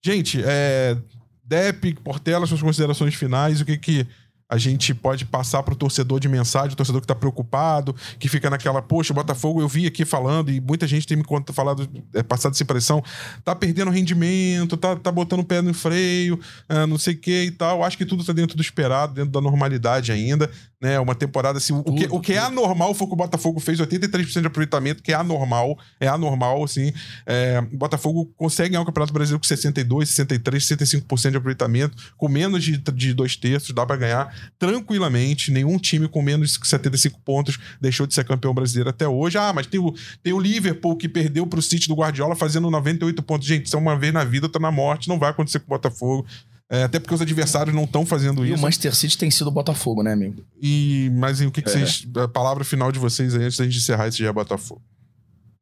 [0.05, 0.97] Gente, é,
[1.45, 4.07] Dep, Portela, suas considerações finais, o que que
[4.53, 8.29] a gente pode passar para o torcedor de mensagem, o torcedor que está preocupado, que
[8.29, 12.23] fica naquela, poxa, Botafogo eu vi aqui falando e muita gente tem me falado, é,
[12.23, 13.03] passado essa impressão,
[13.43, 16.39] tá perdendo rendimento, tá, tá botando o pé no freio,
[16.69, 17.83] é, não sei o que e tal.
[17.83, 20.51] Acho que tudo está dentro do esperado, dentro da normalidade ainda,
[20.83, 20.99] né?
[20.99, 23.79] Uma temporada assim, tudo, o, que, o que é anormal foi que o Botafogo fez
[23.79, 26.93] 83% de aproveitamento, que é anormal, é anormal, assim.
[27.25, 32.29] É, o Botafogo consegue ganhar o Campeonato Brasileiro com 62, 63, 65% de aproveitamento, com
[32.29, 35.53] menos de, de dois terços, dá para ganhar tranquilamente.
[35.53, 39.39] Nenhum time com menos de 75 pontos deixou de ser campeão brasileiro até hoje.
[39.39, 43.23] Ah, mas tem o, tem o Liverpool que perdeu pro City do Guardiola fazendo 98
[43.23, 43.47] pontos.
[43.47, 45.77] Gente, isso é uma vez na vida, tá na morte, não vai acontecer com o
[45.77, 46.27] Botafogo.
[46.71, 48.57] É, até porque os adversários não estão fazendo e isso.
[48.57, 50.43] E o Manchester City tem sido o Botafogo, né, amigo?
[50.61, 51.73] E, mas e, o que, que é.
[51.73, 52.07] vocês.
[52.17, 54.81] A palavra final de vocês aí antes da gente encerrar esse dia Botafogo.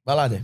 [0.05, 0.41] Vai lá, Dê.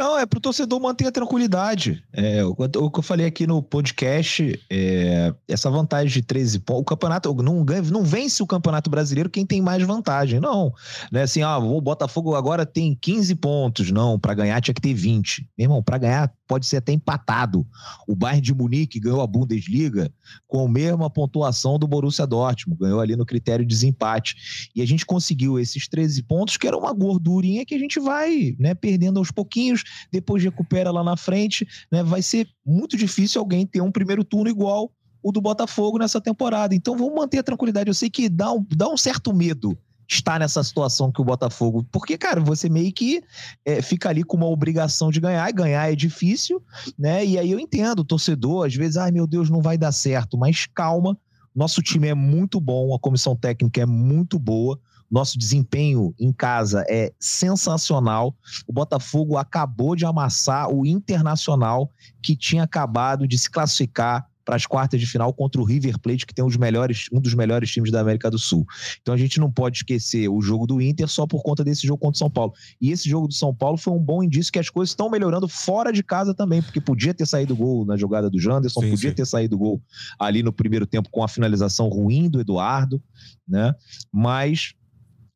[0.00, 2.02] Não, é pro torcedor manter a tranquilidade.
[2.10, 6.80] É, o, o que eu falei aqui no podcast, é, essa vantagem de 13 pontos,
[6.80, 10.72] o campeonato não, ganha, não vence o campeonato brasileiro quem tem mais vantagem, não.
[11.12, 13.90] Não é assim, ah, o Botafogo agora tem 15 pontos.
[13.90, 15.46] Não, para ganhar tinha que ter 20.
[15.58, 17.64] Meu irmão, para ganhar pode ser até empatado.
[18.08, 20.10] O Bayern de Munique ganhou a Bundesliga
[20.48, 24.70] com a mesma pontuação do Borussia Dortmund, ganhou ali no critério de desempate.
[24.74, 28.56] E a gente conseguiu esses 13 pontos, que era uma gordurinha que a gente vai
[28.58, 32.02] né, perdendo aos pouquinhos, depois recupera lá na frente, né?
[32.02, 34.90] Vai ser muito difícil alguém ter um primeiro turno igual
[35.22, 36.74] o do Botafogo nessa temporada.
[36.74, 37.88] Então vamos manter a tranquilidade.
[37.88, 39.76] Eu sei que dá um, dá um certo medo
[40.08, 41.86] estar nessa situação que o Botafogo.
[41.92, 43.22] Porque, cara, você meio que
[43.64, 46.60] é, fica ali com uma obrigação de ganhar, e ganhar é difícil,
[46.98, 47.24] né?
[47.24, 50.36] E aí eu entendo, o torcedor, às vezes, ai meu Deus, não vai dar certo,
[50.36, 51.16] mas calma.
[51.54, 54.80] Nosso time é muito bom, a comissão técnica é muito boa.
[55.10, 58.34] Nosso desempenho em casa é sensacional.
[58.66, 61.90] O Botafogo acabou de amassar o Internacional,
[62.22, 66.26] que tinha acabado de se classificar para as quartas de final contra o River Plate,
[66.26, 68.66] que tem os melhores, um dos melhores times da América do Sul.
[69.00, 71.98] Então a gente não pode esquecer o jogo do Inter só por conta desse jogo
[71.98, 72.52] contra o São Paulo.
[72.80, 75.46] E esse jogo do São Paulo foi um bom indício que as coisas estão melhorando
[75.46, 79.10] fora de casa também, porque podia ter saído gol na jogada do Janderson, sim, podia
[79.10, 79.16] sim.
[79.16, 79.80] ter saído gol
[80.18, 83.00] ali no primeiro tempo com a finalização ruim do Eduardo,
[83.46, 83.72] né?
[84.12, 84.74] Mas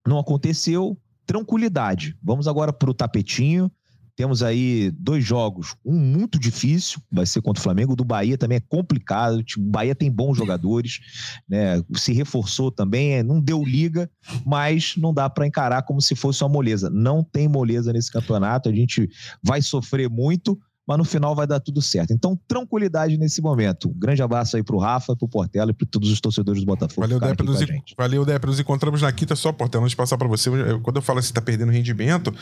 [0.06, 0.98] não aconteceu.
[1.26, 2.16] Tranquilidade.
[2.22, 3.70] Vamos agora para o tapetinho.
[4.16, 8.38] Temos aí dois jogos, um muito difícil, vai ser contra o Flamengo, o do Bahia
[8.38, 11.00] também é complicado, o Bahia tem bons jogadores,
[11.48, 11.82] né?
[11.96, 14.08] Se reforçou também, é, não deu liga,
[14.46, 16.88] mas não dá para encarar como se fosse uma moleza.
[16.88, 19.10] Não tem moleza nesse campeonato, a gente
[19.42, 22.12] vai sofrer muito, mas no final vai dar tudo certo.
[22.12, 23.88] Então, tranquilidade nesse momento.
[23.88, 27.00] Um grande abraço aí pro Rafa, pro Portela e para todos os torcedores do Botafogo.
[27.00, 27.44] Valeu, Débora.
[27.44, 27.60] Nos,
[27.96, 28.50] valeu, Débora.
[28.50, 29.84] Nos encontramos na quinta só, Portela.
[29.84, 30.50] Antes de passar para você,
[30.82, 32.34] quando eu falo assim, tá perdendo rendimento,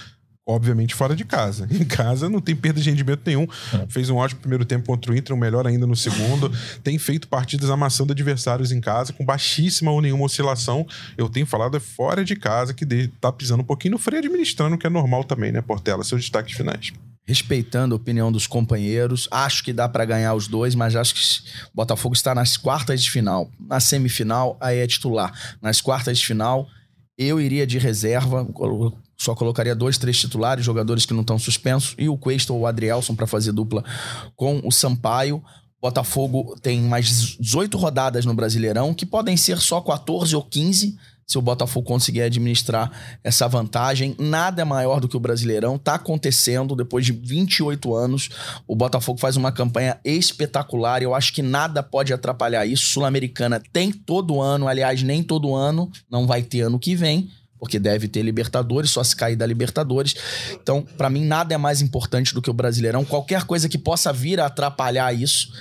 [0.44, 1.68] obviamente fora de casa.
[1.70, 3.46] Em casa não tem perda de rendimento nenhum.
[3.74, 3.86] É.
[3.88, 6.50] Fez um ótimo primeiro tempo contra o Inter, um melhor ainda no segundo.
[6.82, 10.84] tem feito partidas amassando adversários em casa com baixíssima ou nenhuma oscilação.
[11.16, 12.84] Eu tenho falado é fora de casa que
[13.20, 16.02] tá pisando um pouquinho no freio administrando, que é normal também, né, Portela?
[16.02, 16.92] Seus destaques finais
[17.32, 19.26] respeitando a opinião dos companheiros.
[19.30, 21.20] Acho que dá para ganhar os dois, mas acho que
[21.72, 23.50] o Botafogo está nas quartas de final.
[23.58, 25.32] Na semifinal, aí é titular.
[25.62, 26.68] Nas quartas de final,
[27.16, 28.46] eu iria de reserva,
[29.16, 32.66] só colocaria dois, três titulares, jogadores que não estão suspensos, e o Cuesta ou o
[32.66, 33.82] Adrielson para fazer dupla
[34.36, 35.42] com o Sampaio.
[35.80, 40.98] Botafogo tem mais 18 rodadas no Brasileirão, que podem ser só 14 ou 15
[41.32, 42.90] se o Botafogo conseguir administrar
[43.24, 44.14] essa vantagem.
[44.18, 45.76] Nada é maior do que o Brasileirão.
[45.76, 48.28] Está acontecendo depois de 28 anos.
[48.66, 51.02] O Botafogo faz uma campanha espetacular.
[51.02, 52.86] Eu acho que nada pode atrapalhar isso.
[52.86, 57.78] Sul-Americana tem todo ano, aliás, nem todo ano, não vai ter ano que vem porque
[57.78, 60.16] deve ter Libertadores, só se cair da Libertadores.
[60.60, 63.04] Então, para mim, nada é mais importante do que o Brasileirão.
[63.04, 65.52] Qualquer coisa que possa vir a atrapalhar isso,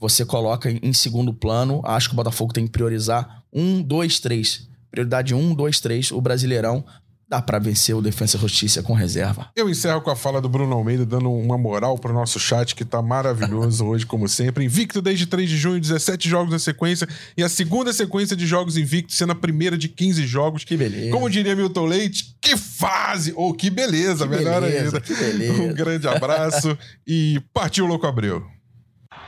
[0.00, 1.82] você coloca em segundo plano.
[1.84, 6.20] Acho que o Botafogo tem que priorizar um, dois, três Prioridade 1, 2, 3, o
[6.20, 6.84] Brasileirão.
[7.28, 9.50] Dá para vencer o Defensa e Justiça com reserva.
[9.56, 12.84] Eu encerro com a fala do Bruno Almeida, dando uma moral pro nosso chat, que
[12.84, 14.64] tá maravilhoso hoje, como sempre.
[14.64, 17.08] Invicto desde 3 de junho, 17 jogos na sequência.
[17.36, 20.62] E a segunda sequência de jogos invictos, sendo a primeira de 15 jogos.
[20.62, 21.10] Que beleza.
[21.10, 23.32] Como diria Milton Leite, que fase!
[23.34, 25.00] Ou oh, que beleza, que melhor beleza, ainda.
[25.00, 25.62] Que beleza.
[25.62, 28.46] Um grande abraço e partiu Louco Abreu.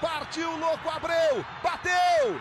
[0.01, 1.45] Partiu Louco Abreu!
[1.65, 2.41] Bateu!